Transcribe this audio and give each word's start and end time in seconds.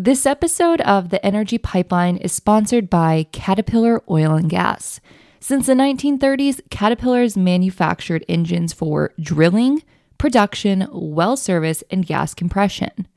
This 0.00 0.26
episode 0.26 0.80
of 0.82 1.08
The 1.08 1.26
Energy 1.26 1.58
Pipeline 1.58 2.18
is 2.18 2.32
sponsored 2.32 2.88
by 2.88 3.26
Caterpillar 3.32 4.00
Oil 4.08 4.36
and 4.36 4.48
Gas. 4.48 5.00
Since 5.40 5.66
the 5.66 5.74
1930s, 5.74 6.60
Caterpillar 6.70 7.22
has 7.22 7.36
manufactured 7.36 8.24
engines 8.28 8.72
for 8.72 9.12
drilling, 9.20 9.82
production, 10.16 10.86
well 10.92 11.36
service, 11.36 11.82
and 11.90 12.06
gas 12.06 12.32
compression. 12.32 13.08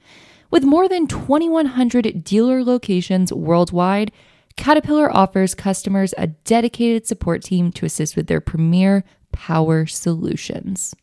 With 0.49 0.63
more 0.63 0.89
than 0.89 1.05
2,100 1.05 2.23
dealer 2.23 2.63
locations 2.63 3.31
worldwide, 3.31 4.11
Caterpillar 4.57 5.15
offers 5.15 5.53
customers 5.53 6.15
a 6.17 6.25
dedicated 6.25 7.05
support 7.05 7.43
team 7.43 7.71
to 7.73 7.85
assist 7.85 8.15
with 8.15 8.25
their 8.25 8.41
premier 8.41 9.03
power 9.31 9.85
solutions. 9.85 10.95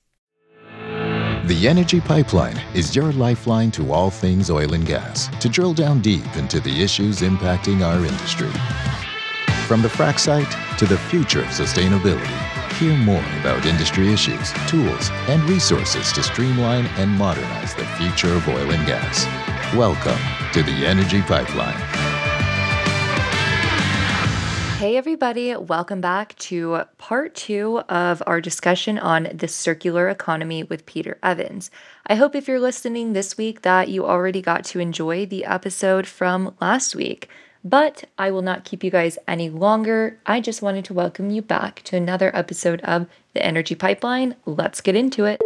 The 1.48 1.66
Energy 1.66 1.98
Pipeline 1.98 2.60
is 2.74 2.94
your 2.94 3.10
lifeline 3.10 3.70
to 3.70 3.90
all 3.90 4.10
things 4.10 4.50
oil 4.50 4.74
and 4.74 4.84
gas 4.84 5.28
to 5.40 5.48
drill 5.48 5.72
down 5.72 6.02
deep 6.02 6.36
into 6.36 6.60
the 6.60 6.82
issues 6.82 7.22
impacting 7.22 7.80
our 7.80 8.04
industry. 8.04 8.50
From 9.66 9.80
the 9.80 9.88
frac 9.88 10.18
site 10.18 10.54
to 10.78 10.84
the 10.84 10.98
future 10.98 11.40
of 11.40 11.46
sustainability, 11.46 12.28
hear 12.74 12.94
more 12.98 13.24
about 13.40 13.64
industry 13.64 14.12
issues, 14.12 14.52
tools, 14.66 15.08
and 15.26 15.42
resources 15.48 16.12
to 16.12 16.22
streamline 16.22 16.84
and 16.98 17.10
modernize 17.12 17.74
the 17.74 17.86
future 17.96 18.34
of 18.34 18.46
oil 18.46 18.70
and 18.70 18.86
gas. 18.86 19.24
Welcome 19.74 20.20
to 20.52 20.62
the 20.62 20.86
Energy 20.86 21.22
Pipeline. 21.22 22.17
Hey, 24.78 24.96
everybody, 24.96 25.56
welcome 25.56 26.00
back 26.00 26.36
to 26.36 26.82
part 26.98 27.34
two 27.34 27.80
of 27.88 28.22
our 28.28 28.40
discussion 28.40 28.96
on 28.96 29.28
the 29.34 29.48
circular 29.48 30.08
economy 30.08 30.62
with 30.62 30.86
Peter 30.86 31.18
Evans. 31.20 31.72
I 32.06 32.14
hope 32.14 32.36
if 32.36 32.46
you're 32.46 32.60
listening 32.60 33.12
this 33.12 33.36
week 33.36 33.62
that 33.62 33.88
you 33.88 34.06
already 34.06 34.40
got 34.40 34.64
to 34.66 34.78
enjoy 34.78 35.26
the 35.26 35.44
episode 35.46 36.06
from 36.06 36.54
last 36.60 36.94
week. 36.94 37.28
But 37.64 38.04
I 38.16 38.30
will 38.30 38.40
not 38.40 38.64
keep 38.64 38.84
you 38.84 38.92
guys 38.92 39.18
any 39.26 39.50
longer. 39.50 40.20
I 40.26 40.40
just 40.40 40.62
wanted 40.62 40.84
to 40.84 40.94
welcome 40.94 41.30
you 41.30 41.42
back 41.42 41.82
to 41.86 41.96
another 41.96 42.30
episode 42.32 42.80
of 42.82 43.08
The 43.34 43.44
Energy 43.44 43.74
Pipeline. 43.74 44.36
Let's 44.46 44.80
get 44.80 44.94
into 44.94 45.24
it. 45.24 45.42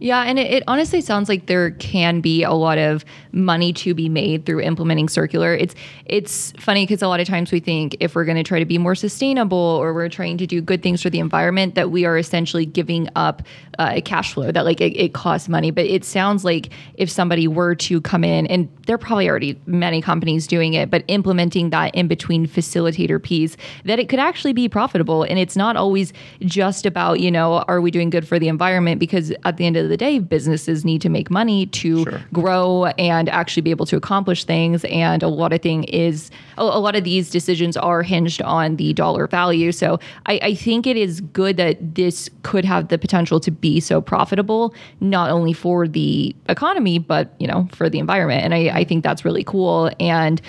Yeah, 0.00 0.22
and 0.22 0.38
it, 0.38 0.50
it, 0.50 0.62
honestly 0.66 1.02
sounds 1.02 1.28
like 1.28 1.44
there 1.44 1.72
can 1.72 2.22
be 2.22 2.42
a 2.42 2.52
lot 2.52 2.78
of 2.78 3.04
money 3.32 3.70
to 3.74 3.92
be 3.92 4.08
made 4.08 4.46
through 4.46 4.62
implementing 4.62 5.10
circular. 5.10 5.54
It's 5.54 5.74
it's 6.06 6.52
funny 6.52 6.86
because 6.86 7.02
a 7.02 7.08
lot 7.08 7.20
of 7.20 7.28
times 7.28 7.52
we 7.52 7.60
think 7.60 7.98
if 8.00 8.14
we're 8.14 8.24
going 8.24 8.38
to 8.38 8.42
try 8.42 8.58
to 8.58 8.64
be 8.64 8.78
more 8.78 8.94
sustainable 8.94 9.58
or 9.58 9.92
we're 9.92 10.08
trying 10.08 10.38
to 10.38 10.46
do 10.46 10.62
good 10.62 10.82
things 10.82 11.02
for 11.02 11.10
the 11.10 11.18
environment, 11.18 11.74
that 11.74 11.90
we 11.90 12.06
are 12.06 12.16
essentially 12.16 12.64
giving 12.64 13.10
up 13.14 13.42
uh, 13.78 14.00
cash 14.02 14.32
flow 14.32 14.50
that 14.50 14.64
like 14.64 14.80
it, 14.80 14.96
it 14.96 15.12
costs 15.12 15.50
money. 15.50 15.70
But 15.70 15.84
it 15.84 16.02
sounds 16.06 16.46
like 16.46 16.70
if 16.94 17.10
somebody 17.10 17.46
were 17.46 17.74
to 17.74 18.00
come 18.00 18.24
in, 18.24 18.46
and 18.46 18.70
there 18.86 18.94
are 18.94 18.98
probably 18.98 19.28
already 19.28 19.60
many 19.66 20.00
companies 20.00 20.46
doing 20.46 20.72
it, 20.72 20.90
but 20.90 21.04
implementing 21.08 21.68
that 21.70 21.94
in 21.94 22.08
between 22.08 22.46
facilitator 22.46 23.22
piece, 23.22 23.54
that 23.84 23.98
it 23.98 24.08
could 24.08 24.18
actually 24.18 24.54
be 24.54 24.66
profitable. 24.66 25.24
And 25.24 25.38
it's 25.38 25.56
not 25.56 25.76
always 25.76 26.14
just 26.40 26.86
about 26.86 27.20
you 27.20 27.30
know 27.30 27.58
are 27.68 27.82
we 27.82 27.90
doing 27.90 28.08
good 28.08 28.26
for 28.26 28.38
the 28.38 28.48
environment 28.48 28.98
because 28.98 29.30
at 29.44 29.58
the 29.58 29.66
end 29.66 29.76
of 29.76 29.89
the 29.90 29.96
day, 29.96 30.18
businesses 30.18 30.84
need 30.84 31.02
to 31.02 31.08
make 31.08 31.30
money 31.30 31.66
to 31.66 32.04
sure. 32.04 32.22
grow 32.32 32.86
and 32.98 33.28
actually 33.28 33.62
be 33.62 33.70
able 33.70 33.86
to 33.86 33.96
accomplish 33.96 34.44
things. 34.44 34.84
And 34.86 35.22
a 35.22 35.28
lot 35.28 35.52
of 35.52 35.60
thing 35.60 35.84
is 35.84 36.30
a, 36.56 36.62
a 36.62 36.80
lot 36.80 36.96
of 36.96 37.04
these 37.04 37.30
decisions 37.30 37.76
are 37.76 38.02
hinged 38.02 38.40
on 38.42 38.76
the 38.76 38.92
dollar 38.94 39.26
value. 39.26 39.72
So 39.72 39.98
I, 40.26 40.40
I 40.42 40.54
think 40.54 40.86
it 40.86 40.96
is 40.96 41.20
good 41.20 41.56
that 41.58 41.94
this 41.94 42.30
could 42.42 42.64
have 42.64 42.88
the 42.88 42.98
potential 42.98 43.40
to 43.40 43.50
be 43.50 43.80
so 43.80 44.00
profitable, 44.00 44.74
not 45.00 45.30
only 45.30 45.52
for 45.52 45.86
the 45.86 46.34
economy, 46.48 46.98
but 46.98 47.34
you 47.38 47.46
know, 47.46 47.68
for 47.72 47.90
the 47.90 47.98
environment. 47.98 48.42
And 48.44 48.54
I, 48.54 48.80
I 48.80 48.84
think 48.84 49.04
that's 49.04 49.24
really 49.24 49.44
cool. 49.44 49.90
And 50.00 50.40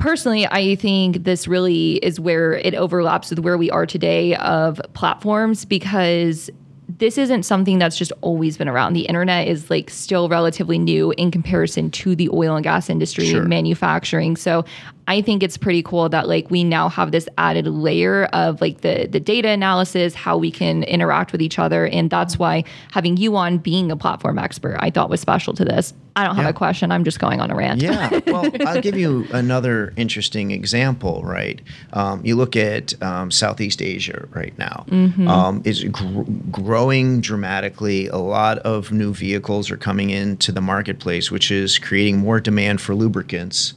personally, 0.00 0.46
I 0.46 0.74
think 0.76 1.24
this 1.24 1.46
really 1.46 1.96
is 1.96 2.18
where 2.18 2.54
it 2.54 2.74
overlaps 2.74 3.30
with 3.30 3.40
where 3.40 3.58
we 3.58 3.70
are 3.70 3.86
today 3.86 4.34
of 4.36 4.80
platforms 4.94 5.64
because 5.64 6.50
this 6.98 7.18
isn't 7.18 7.44
something 7.44 7.78
that's 7.78 7.96
just 7.96 8.12
always 8.20 8.56
been 8.56 8.68
around. 8.68 8.94
The 8.94 9.02
internet 9.02 9.48
is 9.48 9.70
like 9.70 9.90
still 9.90 10.28
relatively 10.28 10.78
new 10.78 11.12
in 11.12 11.30
comparison 11.30 11.90
to 11.92 12.16
the 12.16 12.28
oil 12.30 12.56
and 12.56 12.64
gas 12.64 12.90
industry 12.90 13.26
sure. 13.26 13.40
and 13.40 13.48
manufacturing. 13.48 14.36
So 14.36 14.64
I 15.10 15.22
think 15.22 15.42
it's 15.42 15.56
pretty 15.56 15.82
cool 15.82 16.08
that 16.10 16.28
like 16.28 16.52
we 16.52 16.62
now 16.62 16.88
have 16.88 17.10
this 17.10 17.28
added 17.36 17.66
layer 17.66 18.26
of 18.26 18.60
like 18.60 18.82
the 18.82 19.08
the 19.10 19.18
data 19.18 19.48
analysis, 19.48 20.14
how 20.14 20.38
we 20.38 20.52
can 20.52 20.84
interact 20.84 21.32
with 21.32 21.42
each 21.42 21.58
other, 21.58 21.88
and 21.88 22.08
that's 22.08 22.38
why 22.38 22.62
having 22.92 23.16
you 23.16 23.34
on 23.34 23.58
being 23.58 23.90
a 23.90 23.96
platform 23.96 24.38
expert, 24.38 24.76
I 24.78 24.90
thought 24.90 25.10
was 25.10 25.20
special 25.20 25.52
to 25.54 25.64
this. 25.64 25.94
I 26.14 26.24
don't 26.24 26.36
have 26.36 26.44
yeah. 26.44 26.50
a 26.50 26.52
question. 26.52 26.92
I'm 26.92 27.02
just 27.02 27.18
going 27.18 27.40
on 27.40 27.50
a 27.50 27.56
rant. 27.56 27.82
Yeah. 27.82 28.20
Well, 28.28 28.52
I'll 28.66 28.80
give 28.80 28.96
you 28.96 29.26
another 29.32 29.92
interesting 29.96 30.52
example. 30.52 31.22
Right. 31.24 31.60
Um, 31.92 32.24
you 32.24 32.36
look 32.36 32.54
at 32.54 33.00
um, 33.02 33.32
Southeast 33.32 33.82
Asia 33.82 34.28
right 34.30 34.56
now. 34.58 34.84
Mm-hmm. 34.88 35.26
Um, 35.26 35.62
is 35.64 35.82
gr- 35.82 36.22
growing 36.52 37.20
dramatically. 37.20 38.06
A 38.06 38.18
lot 38.18 38.58
of 38.58 38.92
new 38.92 39.12
vehicles 39.12 39.72
are 39.72 39.76
coming 39.76 40.10
into 40.10 40.52
the 40.52 40.60
marketplace, 40.60 41.32
which 41.32 41.50
is 41.50 41.80
creating 41.80 42.18
more 42.18 42.38
demand 42.38 42.80
for 42.80 42.94
lubricants. 42.94 43.74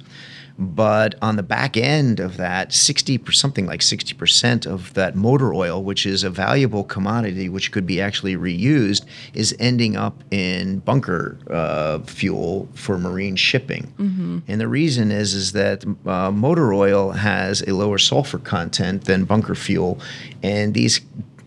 But 0.57 1.15
on 1.21 1.35
the 1.35 1.43
back 1.43 1.75
end 1.77 2.19
of 2.19 2.37
that, 2.37 2.73
60 2.73 3.21
something 3.31 3.65
like 3.65 3.79
60% 3.79 4.65
of 4.67 4.93
that 4.93 5.15
motor 5.15 5.53
oil, 5.53 5.83
which 5.83 6.05
is 6.05 6.23
a 6.23 6.29
valuable 6.29 6.83
commodity 6.83 7.49
which 7.49 7.71
could 7.71 7.87
be 7.87 7.99
actually 7.99 8.35
reused, 8.35 9.05
is 9.33 9.55
ending 9.59 9.95
up 9.95 10.23
in 10.31 10.79
bunker 10.79 11.37
uh, 11.49 11.99
fuel 11.99 12.67
for 12.75 12.97
marine 12.97 13.35
shipping. 13.35 13.91
Mm-hmm. 13.97 14.39
And 14.47 14.61
the 14.61 14.67
reason 14.67 15.11
is 15.11 15.33
is 15.33 15.53
that 15.53 15.83
uh, 16.05 16.31
motor 16.31 16.73
oil 16.73 17.11
has 17.11 17.61
a 17.63 17.73
lower 17.73 17.97
sulfur 17.97 18.37
content 18.37 19.05
than 19.05 19.25
bunker 19.25 19.55
fuel, 19.55 19.99
and 20.43 20.73
these 20.73 21.01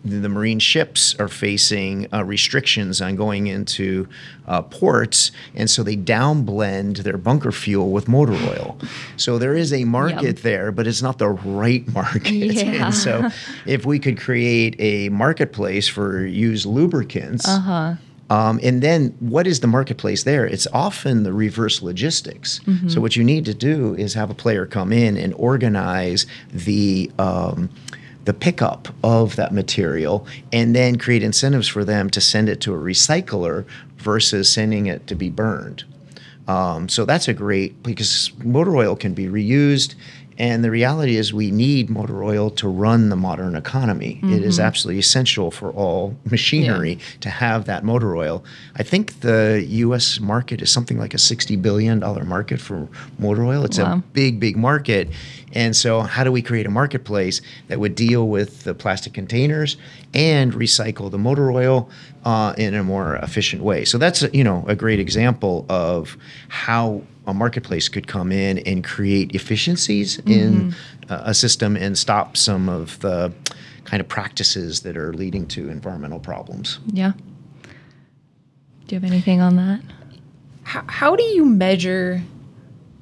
the 0.09 0.29
marine 0.29 0.59
ships 0.59 1.15
are 1.19 1.27
facing 1.27 2.07
uh, 2.13 2.23
restrictions 2.23 3.01
on 3.01 3.15
going 3.15 3.47
into 3.47 4.07
uh, 4.47 4.61
ports, 4.61 5.31
and 5.55 5.69
so 5.69 5.83
they 5.83 5.95
downblend 5.95 6.99
their 6.99 7.17
bunker 7.17 7.51
fuel 7.51 7.91
with 7.91 8.07
motor 8.07 8.33
oil. 8.33 8.77
So 9.17 9.37
there 9.37 9.55
is 9.55 9.73
a 9.73 9.83
market 9.83 10.23
yep. 10.23 10.35
there, 10.37 10.71
but 10.71 10.87
it's 10.87 11.01
not 11.01 11.17
the 11.17 11.29
right 11.29 11.87
market. 11.93 12.31
Yeah. 12.31 12.87
And 12.87 12.95
so, 12.95 13.29
if 13.65 13.85
we 13.85 13.99
could 13.99 14.19
create 14.19 14.75
a 14.79 15.09
marketplace 15.09 15.87
for 15.87 16.25
used 16.25 16.65
lubricants. 16.65 17.47
Uh-huh. 17.47 17.95
Um, 18.29 18.59
and 18.61 18.81
then 18.81 19.15
what 19.19 19.47
is 19.47 19.61
the 19.61 19.67
marketplace 19.67 20.23
there? 20.23 20.45
It's 20.45 20.67
often 20.73 21.23
the 21.23 21.31
reverse 21.31 21.81
logistics. 21.81 22.59
Mm-hmm. 22.59 22.89
So 22.89 22.99
what 22.99 23.15
you 23.15 23.23
need 23.23 23.45
to 23.45 23.53
do 23.53 23.95
is 23.95 24.13
have 24.15 24.29
a 24.29 24.33
player 24.33 24.65
come 24.65 24.91
in 24.91 25.15
and 25.15 25.33
organize 25.35 26.25
the 26.51 27.09
um, 27.17 27.69
the 28.27 28.33
pickup 28.33 28.89
of 29.05 29.37
that 29.37 29.53
material 29.53 30.27
and 30.51 30.75
then 30.75 30.97
create 30.97 31.23
incentives 31.23 31.65
for 31.65 31.85
them 31.85 32.09
to 32.09 32.19
send 32.19 32.49
it 32.49 32.59
to 32.59 32.73
a 32.73 32.77
recycler 32.77 33.65
versus 33.95 34.51
sending 34.51 34.85
it 34.85 35.07
to 35.07 35.15
be 35.15 35.29
burned. 35.29 35.85
Um, 36.45 36.89
so 36.89 37.05
that's 37.05 37.29
a 37.29 37.33
great 37.33 37.81
because 37.83 38.33
motor 38.43 38.75
oil 38.75 38.97
can 38.97 39.13
be 39.13 39.27
reused 39.27 39.95
and 40.39 40.63
the 40.63 40.69
reality 40.69 41.15
is, 41.15 41.33
we 41.33 41.49
need 41.49 41.89
motor 41.89 42.23
oil 42.23 42.51
to 42.51 42.67
run 42.67 43.09
the 43.09 43.15
modern 43.15 43.55
economy. 43.55 44.19
Mm-hmm. 44.21 44.33
It 44.33 44.43
is 44.43 44.57
mm-hmm. 44.57 44.67
absolutely 44.67 44.99
essential 44.99 45.49
for 45.49 45.71
all 45.71 46.15
machinery 46.29 46.93
yeah. 46.93 47.05
to 47.21 47.29
have 47.29 47.65
that 47.65 47.83
motor 47.83 48.15
oil. 48.15 48.43
I 48.75 48.83
think 48.83 49.21
the 49.21 49.65
U.S. 49.67 50.19
market 50.19 50.61
is 50.61 50.71
something 50.71 50.99
like 50.99 51.13
a 51.15 51.17
$60 51.17 51.59
billion 51.61 51.99
market 52.27 52.61
for 52.61 52.87
motor 53.17 53.45
oil. 53.45 53.65
It's 53.65 53.79
wow. 53.79 53.95
a 53.95 53.97
big, 54.13 54.39
big 54.39 54.57
market. 54.57 55.09
And 55.53 55.75
so, 55.75 56.01
how 56.01 56.23
do 56.23 56.31
we 56.31 56.41
create 56.41 56.65
a 56.65 56.69
marketplace 56.69 57.41
that 57.67 57.79
would 57.79 57.95
deal 57.95 58.27
with 58.27 58.63
the 58.63 58.73
plastic 58.73 59.13
containers 59.13 59.77
and 60.13 60.51
recycle 60.53 61.09
the 61.09 61.17
motor 61.17 61.51
oil 61.51 61.89
uh, 62.25 62.53
in 62.57 62.73
a 62.73 62.83
more 62.83 63.15
efficient 63.17 63.63
way? 63.63 63.85
So 63.85 63.97
that's 63.97 64.23
you 64.33 64.43
know 64.43 64.65
a 64.67 64.75
great 64.75 64.99
example 64.99 65.65
of 65.69 66.17
how 66.49 67.01
a 67.25 67.33
marketplace 67.33 67.89
could 67.89 68.07
come 68.07 68.31
in 68.31 68.59
and 68.59 68.83
create 68.83 69.35
efficiencies 69.35 70.17
mm-hmm. 70.17 70.31
in 70.31 70.75
uh, 71.09 71.23
a 71.25 71.33
system 71.33 71.75
and 71.75 71.97
stop 71.97 72.35
some 72.35 72.67
of 72.67 72.99
the 72.99 73.33
kind 73.85 74.01
of 74.01 74.07
practices 74.07 74.81
that 74.81 74.97
are 74.97 75.13
leading 75.13 75.47
to 75.47 75.69
environmental 75.69 76.19
problems. 76.19 76.79
Yeah. 76.87 77.13
Do 78.87 78.95
you 78.95 79.01
have 79.01 79.09
anything 79.09 79.41
on 79.41 79.55
that? 79.57 79.81
How, 80.63 80.83
how 80.87 81.15
do 81.15 81.23
you 81.23 81.45
measure 81.45 82.21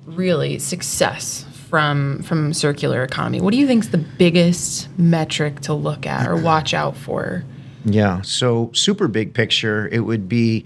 really 0.06 0.60
success 0.60 1.46
from 1.70 2.22
from 2.24 2.54
circular 2.54 3.04
economy? 3.04 3.42
What 3.42 3.52
do 3.52 3.58
you 3.58 3.68
think 3.68 3.84
is 3.84 3.90
the 3.90 3.98
biggest 3.98 4.88
metric 4.98 5.62
to 5.62 5.74
look 5.74 6.06
at 6.06 6.28
or 6.28 6.36
watch 6.36 6.74
out 6.74 6.96
for? 6.96 7.44
Yeah, 7.86 8.22
so 8.22 8.72
super 8.74 9.08
big 9.08 9.34
picture, 9.34 9.88
it 9.90 10.00
would 10.00 10.28
be 10.28 10.66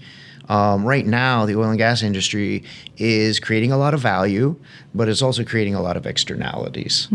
um, 0.50 0.84
right 0.84 1.06
now 1.06 1.46
the 1.46 1.54
oil 1.54 1.68
and 1.70 1.78
gas 1.78 2.02
industry 2.02 2.64
is 2.98 3.38
creating 3.38 3.70
a 3.70 3.78
lot 3.78 3.94
of 3.94 4.00
value, 4.00 4.56
but 4.94 5.08
it's 5.08 5.22
also 5.22 5.44
creating 5.44 5.76
a 5.76 5.80
lot 5.80 5.96
of 5.96 6.06
externalities, 6.06 7.08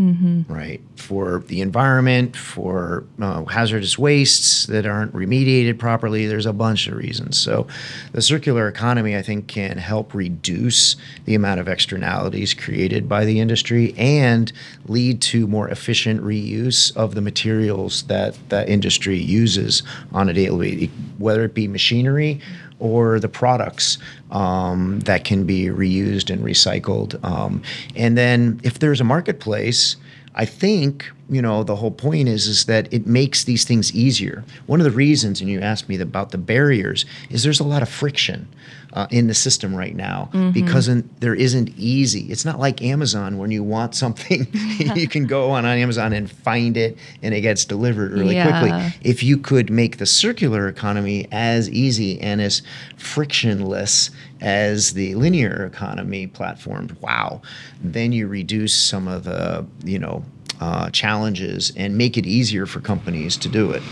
right? 0.48 0.80
For 0.96 1.40
the 1.46 1.60
environment, 1.60 2.34
for 2.34 3.04
uh, 3.20 3.44
hazardous 3.44 3.98
wastes 3.98 4.64
that 4.66 4.86
aren't 4.86 5.12
remediated 5.12 5.78
properly. 5.78 6.26
There's 6.26 6.46
a 6.46 6.52
bunch 6.54 6.88
of 6.88 6.96
reasons. 6.96 7.38
So, 7.38 7.66
the 8.12 8.22
circular 8.22 8.68
economy, 8.68 9.14
I 9.14 9.22
think, 9.22 9.48
can 9.48 9.76
help 9.76 10.14
reduce 10.14 10.96
the 11.26 11.34
amount 11.34 11.60
of 11.60 11.68
externalities 11.68 12.54
created 12.54 13.06
by 13.06 13.26
the 13.26 13.38
industry 13.38 13.94
and 13.98 14.50
lead 14.86 15.20
to 15.20 15.46
more 15.46 15.68
efficient 15.68 16.22
reuse 16.22 16.96
of 16.96 17.14
the 17.14 17.20
materials 17.20 18.04
that 18.04 18.36
that 18.48 18.70
industry 18.70 19.18
uses 19.18 19.82
on 20.12 20.30
a 20.30 20.32
daily, 20.32 20.86
basis, 20.86 20.96
whether 21.18 21.44
it 21.44 21.54
be 21.54 21.68
machinery 21.68 22.40
or 22.78 23.18
the 23.20 23.28
products 23.28 23.98
um, 24.30 25.00
that 25.00 25.24
can 25.24 25.44
be 25.44 25.66
reused 25.66 26.30
and 26.30 26.42
recycled. 26.42 27.22
Um, 27.24 27.62
and 27.94 28.16
then 28.16 28.60
if 28.62 28.78
there's 28.78 29.00
a 29.00 29.04
marketplace, 29.04 29.96
I 30.36 30.44
think 30.44 31.10
you 31.28 31.42
know 31.42 31.64
the 31.64 31.76
whole 31.76 31.90
point 31.90 32.28
is 32.28 32.46
is 32.46 32.66
that 32.66 32.92
it 32.92 33.06
makes 33.06 33.44
these 33.44 33.64
things 33.64 33.92
easier. 33.94 34.44
One 34.66 34.80
of 34.80 34.84
the 34.84 34.90
reasons, 34.90 35.40
and 35.40 35.50
you 35.50 35.60
asked 35.60 35.88
me 35.88 35.98
about 36.00 36.30
the 36.30 36.38
barriers, 36.38 37.04
is 37.30 37.42
there's 37.42 37.58
a 37.60 37.64
lot 37.64 37.82
of 37.82 37.88
friction 37.88 38.46
uh, 38.92 39.06
in 39.10 39.26
the 39.26 39.34
system 39.34 39.74
right 39.74 39.94
now 39.96 40.30
because 40.52 40.88
in, 40.88 41.08
there 41.20 41.34
isn't 41.34 41.70
easy. 41.76 42.30
It's 42.30 42.44
not 42.44 42.58
like 42.60 42.80
Amazon 42.82 43.38
when 43.38 43.50
you 43.50 43.62
want 43.64 43.94
something, 43.94 44.46
you 44.94 45.08
can 45.08 45.26
go 45.26 45.50
on, 45.50 45.64
on 45.64 45.76
Amazon 45.78 46.12
and 46.12 46.30
find 46.30 46.76
it, 46.76 46.96
and 47.22 47.34
it 47.34 47.40
gets 47.40 47.64
delivered 47.64 48.12
really 48.12 48.34
Yeah. 48.36 48.60
quickly. 48.60 48.92
If 49.02 49.22
you 49.22 49.38
could 49.38 49.70
make 49.70 49.96
the 49.98 50.06
circular 50.06 50.68
economy 50.68 51.26
as 51.32 51.68
easy 51.70 52.20
and 52.20 52.40
as 52.40 52.62
frictionless 52.96 54.10
as 54.40 54.92
the 54.92 55.14
linear 55.14 55.64
economy 55.64 56.26
platform, 56.26 56.96
wow, 57.00 57.40
then 57.82 58.12
you 58.12 58.26
reduce 58.26 58.74
some 58.74 59.08
of 59.08 59.24
the 59.24 59.66
you 59.84 59.98
know 59.98 60.24
uh, 60.60 60.90
challenges 60.90 61.72
and 61.76 61.96
make 61.96 62.16
it 62.16 62.26
easier 62.26 62.66
for 62.66 62.80
companies 62.80 63.36
to 63.36 63.48
do 63.48 63.70
it. 63.70 63.82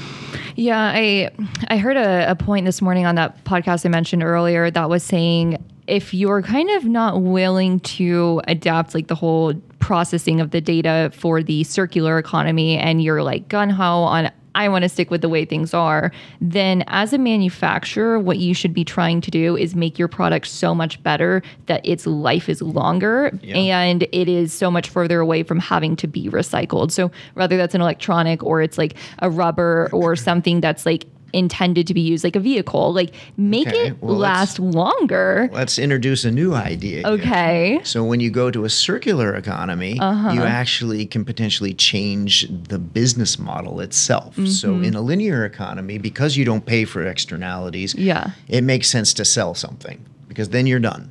Yeah, 0.57 0.93
I 0.95 1.31
I 1.69 1.77
heard 1.77 1.97
a, 1.97 2.31
a 2.31 2.35
point 2.35 2.67
this 2.67 2.81
morning 2.81 3.07
on 3.07 3.15
that 3.17 3.45
podcast 3.45 3.85
I 3.85 3.89
mentioned 3.89 4.23
earlier 4.23 4.71
that 4.71 4.89
was 4.89 5.03
saying 5.03 5.63
if 5.87 6.15
you're 6.15 6.43
kind 6.43 6.71
of 6.71 6.85
not 6.85 7.21
willing 7.23 7.81
to 7.81 8.41
adapt 8.49 8.95
like 8.95 9.09
the 9.09 9.15
whole 9.15 9.55
processing 9.79 10.41
of 10.41 10.51
the 10.51 10.61
data 10.61 11.11
for 11.15 11.43
the 11.43 11.63
circular 11.65 12.19
economy 12.19 12.79
and 12.79 13.03
you're 13.03 13.23
like 13.23 13.49
gun 13.49 13.69
ho 13.69 14.03
on 14.03 14.31
I 14.55 14.69
want 14.69 14.83
to 14.83 14.89
stick 14.89 15.11
with 15.11 15.21
the 15.21 15.29
way 15.29 15.45
things 15.45 15.75
are, 15.75 16.13
then 16.41 16.85
as 16.87 17.13
a 17.13 17.19
manufacturer, 17.19 18.19
what 18.19 18.39
you 18.39 18.55
should 18.55 18.73
be 18.75 18.85
trying 18.85 19.21
to 19.23 19.31
do 19.31 19.57
is 19.57 19.75
make 19.75 19.99
your 19.99 20.09
product 20.09 20.47
so 20.47 20.75
much 20.75 21.03
better 21.03 21.43
that 21.67 21.85
its 21.87 22.07
life 22.07 22.49
is 22.49 22.63
longer 22.63 23.33
Yeah. 23.43 23.57
and 23.81 24.03
it 24.13 24.29
is 24.29 24.53
so 24.53 24.71
much 24.71 24.89
further 24.89 25.21
away 25.21 25.43
from 25.43 25.59
having 25.59 25.97
to 25.97 26.07
be 26.07 26.29
recycled. 26.29 26.91
So 26.91 27.11
whether 27.35 27.57
that's 27.57 27.75
an 27.75 27.81
electronic 27.81 28.43
or 28.43 28.63
it's 28.63 28.79
like 28.79 28.95
a 29.21 29.31
rubber 29.31 29.89
or 29.93 30.17
something 30.17 30.61
that's 30.61 30.87
like 30.87 31.07
intended 31.35 31.87
to 31.89 31.95
be 31.95 32.01
used 32.01 32.25
like 32.25 32.37
a 32.37 32.41
vehicle, 32.41 32.93
like 32.95 33.11
make 33.37 33.67
Okay, 33.69 33.89
it 33.89 34.03
well, 34.03 34.17
let's- 34.17 34.59
last 34.59 34.59
longer. 34.61 35.51
Let's 35.53 35.79
introduce 35.79 36.25
a 36.25 36.31
new 36.31 36.55
idea. 36.55 36.99
here. 36.99 37.07
Okay. 37.07 37.81
So 37.83 38.05
when 38.05 38.21
you 38.21 38.31
go 38.31 38.51
to 38.51 38.65
a 38.65 38.71
circular 38.71 39.35
economy, 39.35 39.99
Uh-huh. 40.01 40.31
you 40.33 40.43
actually 40.43 41.05
can 41.07 41.25
potentially 41.25 41.75
change 41.75 42.49
the 42.69 42.79
business 42.79 43.39
model 43.39 43.81
itself. 43.81 44.37
So 44.37 44.69
Mm-hmm. 44.73 44.85
in 44.85 44.95
a 44.95 45.01
linear 45.01 45.45
economy, 45.45 45.99
because 45.99 46.37
you 46.37 46.45
don't 46.45 46.65
pay 46.65 46.85
for 46.85 47.05
externalities, 47.07 47.95
Yeah. 47.97 48.31
it 48.49 48.63
makes 48.65 48.89
sense 48.89 49.13
to 49.15 49.25
sell 49.25 49.55
something 49.55 49.99
because 50.29 50.51
then 50.51 50.67
you're 50.67 50.81
done. 50.81 51.11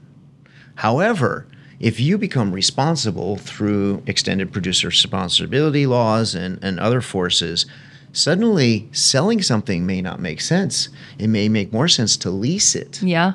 However, 0.76 1.46
if 1.80 2.00
you 2.00 2.18
become 2.18 2.52
responsible 2.52 3.36
through 3.38 4.02
extended 4.08 4.52
producer 4.52 4.88
responsibility 4.88 5.86
laws 5.86 6.34
and, 6.36 6.58
and 6.62 6.80
other 6.80 7.02
forces, 7.02 7.66
suddenly 8.14 8.88
selling 8.94 9.42
something 9.42 9.86
may 9.86 10.02
not 10.02 10.22
make 10.22 10.40
sense. 10.40 10.88
It 11.20 11.28
may 11.28 11.50
make 11.50 11.74
more 11.74 11.88
sense 11.90 12.16
to 12.18 12.30
lease 12.30 12.76
it 12.76 13.02
Yeah. 13.04 13.34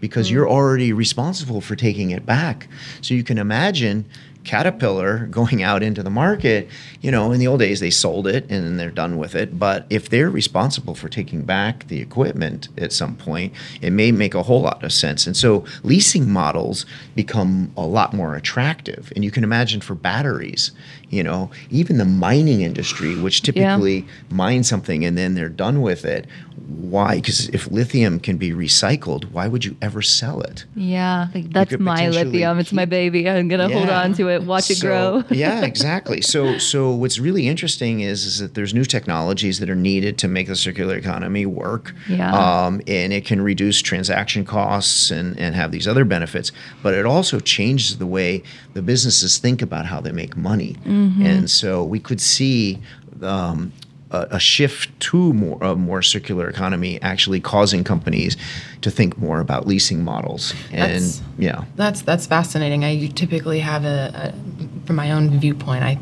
because 0.00 0.28
mm. 0.28 0.32
you're 0.32 0.48
already 0.48 0.92
responsible 0.92 1.60
for 1.60 1.76
taking 1.76 2.10
it 2.10 2.24
back. 2.24 2.68
So 3.02 3.12
you 3.14 3.24
can 3.24 3.36
imagine 3.36 4.06
Caterpillar 4.44 5.26
going 5.30 5.62
out 5.62 5.82
into 5.82 6.02
the 6.02 6.10
market. 6.10 6.68
You 7.00 7.10
know, 7.10 7.32
in 7.32 7.40
the 7.40 7.46
old 7.46 7.60
days, 7.60 7.80
they 7.80 7.90
sold 7.90 8.26
it 8.26 8.44
and 8.50 8.64
then 8.64 8.76
they're 8.76 8.90
done 8.90 9.18
with 9.18 9.34
it. 9.34 9.58
But 9.58 9.86
if 9.90 10.08
they're 10.08 10.30
responsible 10.30 10.94
for 10.94 11.08
taking 11.08 11.42
back 11.42 11.88
the 11.88 12.00
equipment 12.00 12.68
at 12.78 12.92
some 12.92 13.16
point, 13.16 13.52
it 13.80 13.90
may 13.90 14.12
make 14.12 14.34
a 14.34 14.42
whole 14.42 14.62
lot 14.62 14.82
of 14.82 14.92
sense. 14.92 15.26
And 15.26 15.36
so 15.36 15.64
leasing 15.82 16.30
models 16.30 16.86
become 17.14 17.72
a 17.76 17.86
lot 17.86 18.12
more 18.12 18.34
attractive. 18.34 19.12
And 19.14 19.24
you 19.24 19.30
can 19.30 19.44
imagine 19.44 19.80
for 19.80 19.94
batteries, 19.94 20.72
you 21.10 21.22
know, 21.22 21.50
even 21.70 21.98
the 21.98 22.04
mining 22.04 22.62
industry, 22.62 23.18
which 23.18 23.42
typically 23.42 24.06
mine 24.30 24.64
something 24.64 25.04
and 25.04 25.16
then 25.18 25.34
they're 25.34 25.48
done 25.48 25.82
with 25.82 26.04
it. 26.04 26.26
Why? 26.66 27.16
Because 27.16 27.48
if 27.50 27.70
lithium 27.70 28.18
can 28.20 28.38
be 28.38 28.52
recycled, 28.52 29.30
why 29.32 29.48
would 29.48 29.64
you 29.64 29.76
ever 29.82 30.00
sell 30.00 30.40
it? 30.40 30.64
Yeah. 30.74 31.28
Like 31.34 31.50
that's 31.50 31.78
my 31.78 32.08
lithium. 32.08 32.58
It's 32.58 32.72
my 32.72 32.84
baby. 32.86 33.28
I'm 33.28 33.48
gonna 33.48 33.68
hold 33.68 33.90
on 33.90 34.14
to 34.14 34.28
it, 34.28 34.31
watch 34.40 34.70
it 34.70 34.76
So- 34.76 34.86
grow. 34.86 35.24
yeah, 35.30 35.62
exactly. 35.72 36.20
So 36.20 36.58
so 36.58 36.90
what's 36.90 37.18
really 37.18 37.48
interesting 37.48 38.00
is 38.00 38.24
is 38.24 38.38
that 38.38 38.54
there's 38.54 38.72
new 38.74 38.84
technologies 38.84 39.58
that 39.60 39.68
are 39.70 39.74
needed 39.74 40.18
to 40.18 40.28
make 40.28 40.46
the 40.48 40.56
circular 40.56 40.96
economy 40.96 41.46
work. 41.46 41.94
Yeah. 42.08 42.32
Um, 42.32 42.80
and 42.86 43.12
it 43.12 43.24
can 43.24 43.40
reduce 43.42 43.80
transaction 43.82 44.44
costs 44.44 45.10
and, 45.10 45.38
and 45.38 45.54
have 45.54 45.72
these 45.72 45.86
other 45.88 46.04
benefits. 46.04 46.52
But 46.82 46.94
it 46.94 47.06
also 47.06 47.40
changes 47.40 47.98
the 47.98 48.06
way 48.06 48.42
the 48.74 48.82
businesses 48.82 49.38
think 49.38 49.62
about 49.62 49.86
how 49.86 50.00
they 50.00 50.12
make 50.12 50.36
money. 50.36 50.76
Mm-hmm. 50.84 51.24
And 51.26 51.50
so 51.50 51.84
we 51.84 51.98
could 52.00 52.20
see 52.20 52.80
um, 53.22 53.72
a, 54.12 54.36
a 54.36 54.40
shift 54.40 54.88
to 55.00 55.32
more 55.32 55.58
a 55.62 55.74
more 55.74 56.02
circular 56.02 56.48
economy 56.48 57.00
actually 57.02 57.40
causing 57.40 57.82
companies 57.84 58.36
to 58.80 58.90
think 58.90 59.18
more 59.18 59.40
about 59.40 59.66
leasing 59.66 60.04
models. 60.04 60.54
And 60.70 60.82
That's- 60.82 61.22
yeah. 61.38 61.64
That's 61.76 62.02
that's 62.02 62.26
fascinating. 62.26 62.84
I 62.84 63.06
typically 63.08 63.60
have 63.60 63.84
a, 63.84 64.32
a 64.34 64.86
from 64.86 64.96
my 64.96 65.10
own 65.12 65.30
viewpoint. 65.40 65.82
I 65.84 65.98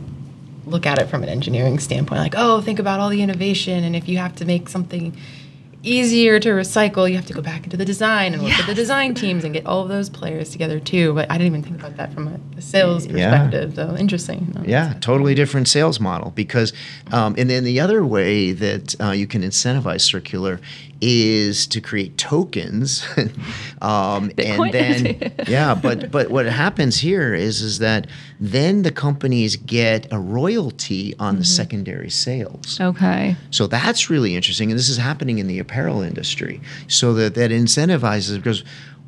look 0.67 0.87
at 0.87 0.99
it 0.99 1.09
from 1.09 1.23
an 1.23 1.29
engineering 1.29 1.79
standpoint, 1.79 2.21
like, 2.21 2.35
oh, 2.37 2.61
think 2.61 2.79
about 2.79 3.01
all 3.01 3.09
the 3.09 3.23
innovation, 3.23 3.83
and 3.83 3.97
if 3.97 4.09
you 4.09 4.19
have 4.19 4.37
to 4.37 4.45
make 4.45 4.69
something 4.69 5.17
easier 5.83 6.39
to 6.41 6.49
recycle, 6.51 7.09
you 7.09 7.17
have 7.17 7.27
to 7.27 7.33
go 7.33 7.41
back 7.43 7.65
into 7.65 7.77
the 7.77 7.85
design 7.85 8.35
and 8.35 8.43
work 8.43 8.57
with 8.57 8.67
the 8.67 8.75
design 8.75 9.15
teams 9.15 9.45
and 9.45 9.55
get 9.55 9.67
all 9.67 9.83
of 9.83 9.89
those 9.89 10.09
players 10.11 10.51
together 10.51 10.79
too. 10.81 11.15
But 11.15 11.31
I 11.31 11.35
didn't 11.39 11.47
even 11.49 11.63
think 11.63 11.79
about 11.79 11.97
that 11.97 12.13
from 12.13 12.29
a, 12.29 12.41
a 12.59 12.63
sales 12.63 13.07
Yeah. 13.07 13.31
perspective. 13.49 13.75
So 13.75 13.97
interesting. 13.97 14.53
No, 14.55 14.63
Yeah, 14.65 14.95
totally 15.01 15.35
different 15.35 15.69
sales 15.69 15.99
model 16.01 16.33
because, 16.33 16.73
um, 17.13 17.35
and 17.39 17.49
then 17.49 17.65
the 17.65 17.81
other 17.81 18.05
way 18.05 18.53
that 18.53 19.01
uh, 19.01 19.11
you 19.13 19.27
can 19.27 19.43
incentivize 19.43 20.03
circular 20.03 20.61
is 21.03 21.67
to 21.67 21.81
create 21.81 22.19
tokens, 22.19 23.07
um, 23.83 24.31
and 24.37 24.73
then 24.73 25.33
yeah, 25.49 25.75
but 25.75 26.11
but 26.11 26.31
what 26.31 26.45
happens 26.45 26.99
here 26.99 27.33
is 27.35 27.63
is 27.63 27.79
that 27.79 28.07
then 28.39 28.83
the 28.83 28.93
companies 28.93 29.57
get 29.57 30.13
a 30.13 30.19
royalty 30.19 31.15
on 31.19 31.37
the 31.39 31.45
secondary 31.45 32.11
sales. 32.11 32.79
Okay. 32.81 33.35
So 33.51 33.67
that's 33.67 34.11
really 34.11 34.37
interesting, 34.37 34.71
and 34.71 34.79
this 34.79 34.91
is 34.91 34.99
happening 34.99 35.39
in 35.39 35.47
the 35.47 35.59
apparel 35.71 36.03
industry. 36.03 36.61
So 36.89 37.15
that 37.15 37.35
that 37.35 37.51
incentivizes 37.51 38.37
because 38.37 38.65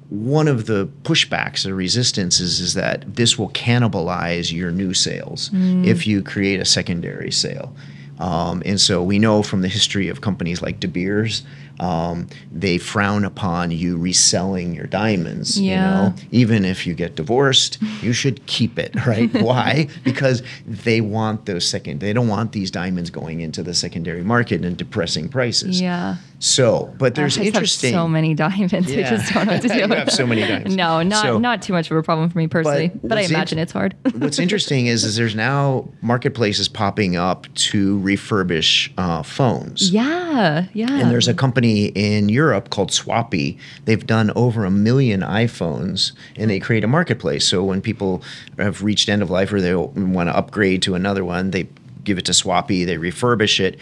one 0.08 0.46
of 0.46 0.66
the 0.66 0.88
pushbacks 1.02 1.66
or 1.66 1.74
resistances 1.74 2.60
is 2.60 2.74
that 2.74 3.16
this 3.16 3.38
will 3.38 3.48
cannibalize 3.50 4.52
your 4.52 4.70
new 4.70 4.92
sales 4.92 5.50
if 5.54 6.06
you 6.06 6.22
create 6.22 6.60
a 6.60 6.66
secondary 6.66 7.30
sale. 7.32 7.74
Um, 8.18 8.62
and 8.64 8.80
so 8.80 9.02
we 9.02 9.18
know 9.18 9.42
from 9.42 9.62
the 9.62 9.68
history 9.68 10.08
of 10.08 10.20
companies 10.20 10.60
like 10.60 10.78
De 10.78 10.86
Beers, 10.86 11.42
um, 11.80 12.28
they 12.52 12.78
frown 12.78 13.24
upon 13.24 13.70
you 13.72 13.96
reselling 13.96 14.74
your 14.74 14.86
diamonds. 14.86 15.60
Yeah. 15.60 15.72
You 15.72 16.10
know, 16.10 16.14
even 16.30 16.64
if 16.64 16.86
you 16.86 16.94
get 16.94 17.16
divorced, 17.16 17.78
you 18.00 18.12
should 18.12 18.46
keep 18.46 18.78
it, 18.78 18.94
right? 19.06 19.32
Why? 19.42 19.88
Because 20.04 20.42
they 20.66 21.00
want 21.00 21.46
those 21.46 21.66
second. 21.66 22.00
They 22.00 22.12
don't 22.12 22.28
want 22.28 22.52
these 22.52 22.70
diamonds 22.70 23.10
going 23.10 23.40
into 23.40 23.62
the 23.62 23.74
secondary 23.74 24.22
market 24.22 24.64
and 24.64 24.76
depressing 24.76 25.28
prices. 25.28 25.80
Yeah. 25.80 26.16
So, 26.44 26.92
but 26.98 27.14
there's 27.14 27.38
I 27.38 27.42
interesting. 27.42 27.92
have 27.94 28.00
so 28.02 28.08
many 28.08 28.34
diamonds. 28.34 28.74
I 28.74 28.78
Yeah. 28.78 29.10
just 29.10 29.32
don't 29.32 29.46
know 29.46 29.52
what 29.52 29.62
to 29.62 29.68
do. 29.68 29.74
You 29.82 29.86
have 29.86 30.10
so 30.10 30.26
many 30.26 30.40
diamonds. 30.40 30.74
No, 30.74 31.00
not 31.02 31.22
So- 31.24 31.38
not 31.38 31.62
too 31.62 31.72
much 31.72 31.88
of 31.88 31.96
a 31.96 32.02
problem 32.02 32.28
for 32.30 32.36
me 32.38 32.48
personally, 32.48 32.88
But 32.88 33.10
but, 33.10 33.18
I 33.18 33.22
imagine 33.22 33.60
it's 33.60 33.70
hard. 33.72 33.94
What's 34.18 34.40
interesting 34.40 34.86
is, 34.86 35.04
is 35.04 35.14
there's 35.14 35.36
now 35.36 35.88
marketplaces 36.00 36.66
popping 36.66 37.14
up 37.14 37.46
to 37.70 38.00
refurbish 38.00 38.90
uh, 38.98 39.22
phones. 39.22 39.92
yeah, 39.92 40.66
yeah. 40.72 40.90
And 40.90 41.12
there's 41.12 41.28
a 41.28 41.34
company 41.34 41.86
in 41.94 42.28
Europe 42.28 42.70
called 42.70 42.90
Swappie. 42.90 43.56
They've 43.84 44.04
done 44.04 44.32
over 44.34 44.64
a 44.64 44.70
million 44.70 45.20
iPhones 45.20 46.10
and 46.36 46.50
they 46.50 46.58
create 46.58 46.82
a 46.82 46.88
marketplace. 46.88 47.46
So 47.46 47.62
when 47.62 47.80
people 47.80 48.20
have 48.58 48.82
reached 48.82 49.08
end 49.08 49.22
of 49.22 49.30
life 49.30 49.52
or 49.52 49.60
they 49.60 49.76
want 49.76 50.28
to 50.28 50.36
upgrade 50.36 50.82
to 50.82 50.96
another 50.96 51.24
one, 51.24 51.52
they 51.52 51.68
give 52.04 52.18
it 52.18 52.24
to 52.26 52.32
Swappie, 52.32 52.86
they 52.86 52.96
refurbish 52.96 53.60
it. 53.60 53.78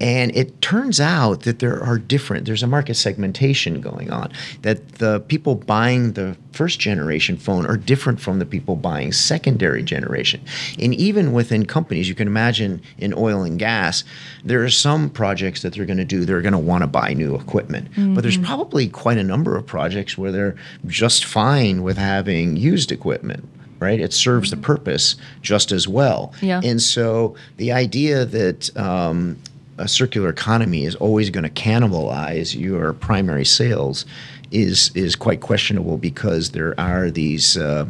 And 0.00 0.34
it 0.34 0.60
turns 0.60 1.00
out 1.00 1.42
that 1.42 1.60
there 1.60 1.80
are 1.80 1.98
different, 1.98 2.46
there's 2.46 2.64
a 2.64 2.66
market 2.66 2.94
segmentation 2.94 3.80
going 3.80 4.10
on, 4.10 4.32
that 4.62 4.96
the 4.96 5.20
people 5.20 5.54
buying 5.54 6.12
the 6.12 6.36
first 6.52 6.80
generation 6.80 7.36
phone 7.36 7.64
are 7.66 7.76
different 7.76 8.20
from 8.20 8.40
the 8.40 8.46
people 8.46 8.74
buying 8.74 9.12
secondary 9.12 9.84
generation. 9.84 10.40
And 10.80 10.94
even 10.94 11.32
within 11.32 11.64
companies, 11.64 12.08
you 12.08 12.16
can 12.16 12.26
imagine 12.26 12.82
in 12.98 13.14
oil 13.14 13.44
and 13.44 13.56
gas, 13.56 14.02
there 14.42 14.64
are 14.64 14.70
some 14.70 15.10
projects 15.10 15.62
that 15.62 15.74
they're 15.74 15.86
going 15.86 15.98
to 15.98 16.04
do, 16.04 16.24
they're 16.24 16.42
going 16.42 16.52
to 16.52 16.58
want 16.58 16.82
to 16.82 16.88
buy 16.88 17.12
new 17.12 17.36
equipment. 17.36 17.90
Mm-hmm. 17.92 18.14
But 18.14 18.22
there's 18.22 18.38
probably 18.38 18.88
quite 18.88 19.18
a 19.18 19.24
number 19.24 19.56
of 19.56 19.64
projects 19.64 20.18
where 20.18 20.32
they're 20.32 20.56
just 20.86 21.24
fine 21.24 21.84
with 21.84 21.98
having 21.98 22.56
used 22.56 22.90
equipment 22.90 23.48
right? 23.84 24.00
It 24.00 24.12
serves 24.12 24.50
the 24.50 24.56
purpose 24.56 25.16
just 25.42 25.70
as 25.70 25.86
well. 25.86 26.32
Yeah. 26.40 26.60
And 26.64 26.80
so 26.80 27.36
the 27.58 27.72
idea 27.72 28.24
that 28.24 28.74
um, 28.76 29.38
a 29.78 29.86
circular 29.86 30.30
economy 30.30 30.84
is 30.84 30.94
always 30.96 31.30
going 31.30 31.44
to 31.44 31.50
cannibalize 31.50 32.58
your 32.58 32.92
primary 32.92 33.44
sales 33.44 34.06
is 34.50 34.90
is 34.94 35.16
quite 35.16 35.40
questionable 35.40 35.98
because 35.98 36.50
there 36.50 36.78
are 36.78 37.10
these, 37.10 37.56
uh, 37.56 37.86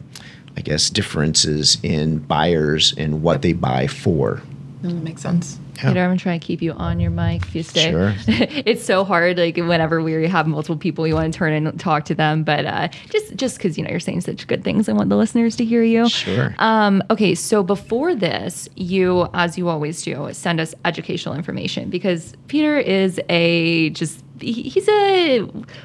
I 0.56 0.60
guess, 0.60 0.90
differences 0.90 1.78
in 1.82 2.18
buyers 2.18 2.94
and 2.96 3.22
what 3.22 3.42
they 3.42 3.52
buy 3.52 3.86
for. 3.86 4.40
That 4.82 4.94
makes 4.94 5.22
sense. 5.22 5.58
Yeah. 5.76 5.88
Peter, 5.88 6.00
I'm 6.00 6.10
gonna 6.10 6.18
try 6.18 6.32
and 6.34 6.42
keep 6.42 6.62
you 6.62 6.72
on 6.72 7.00
your 7.00 7.10
mic 7.10 7.42
if 7.42 7.54
you 7.54 7.62
stay. 7.62 7.90
Sure. 7.90 8.14
it's 8.26 8.84
so 8.84 9.04
hard, 9.04 9.38
like 9.38 9.56
whenever 9.56 10.02
we 10.02 10.28
have 10.28 10.46
multiple 10.46 10.76
people, 10.76 11.06
you 11.06 11.14
want 11.14 11.32
to 11.32 11.38
turn 11.38 11.52
and 11.52 11.78
talk 11.78 12.04
to 12.06 12.14
them, 12.14 12.44
but 12.44 12.64
uh, 12.64 12.88
just 13.10 13.34
just 13.36 13.56
because 13.58 13.76
you 13.76 13.84
know 13.84 13.90
you're 13.90 14.00
saying 14.00 14.20
such 14.20 14.46
good 14.46 14.64
things, 14.64 14.88
I 14.88 14.92
want 14.92 15.08
the 15.08 15.16
listeners 15.16 15.56
to 15.56 15.64
hear 15.64 15.82
you. 15.82 16.08
Sure. 16.08 16.54
Um, 16.58 17.02
okay, 17.10 17.34
so 17.34 17.62
before 17.62 18.14
this, 18.14 18.68
you, 18.76 19.28
as 19.34 19.58
you 19.58 19.68
always 19.68 20.02
do, 20.02 20.28
send 20.32 20.60
us 20.60 20.74
educational 20.84 21.34
information 21.34 21.90
because 21.90 22.34
Peter 22.48 22.78
is 22.78 23.20
a 23.28 23.90
just 23.90 24.24
he's 24.40 24.88
a 24.88 25.40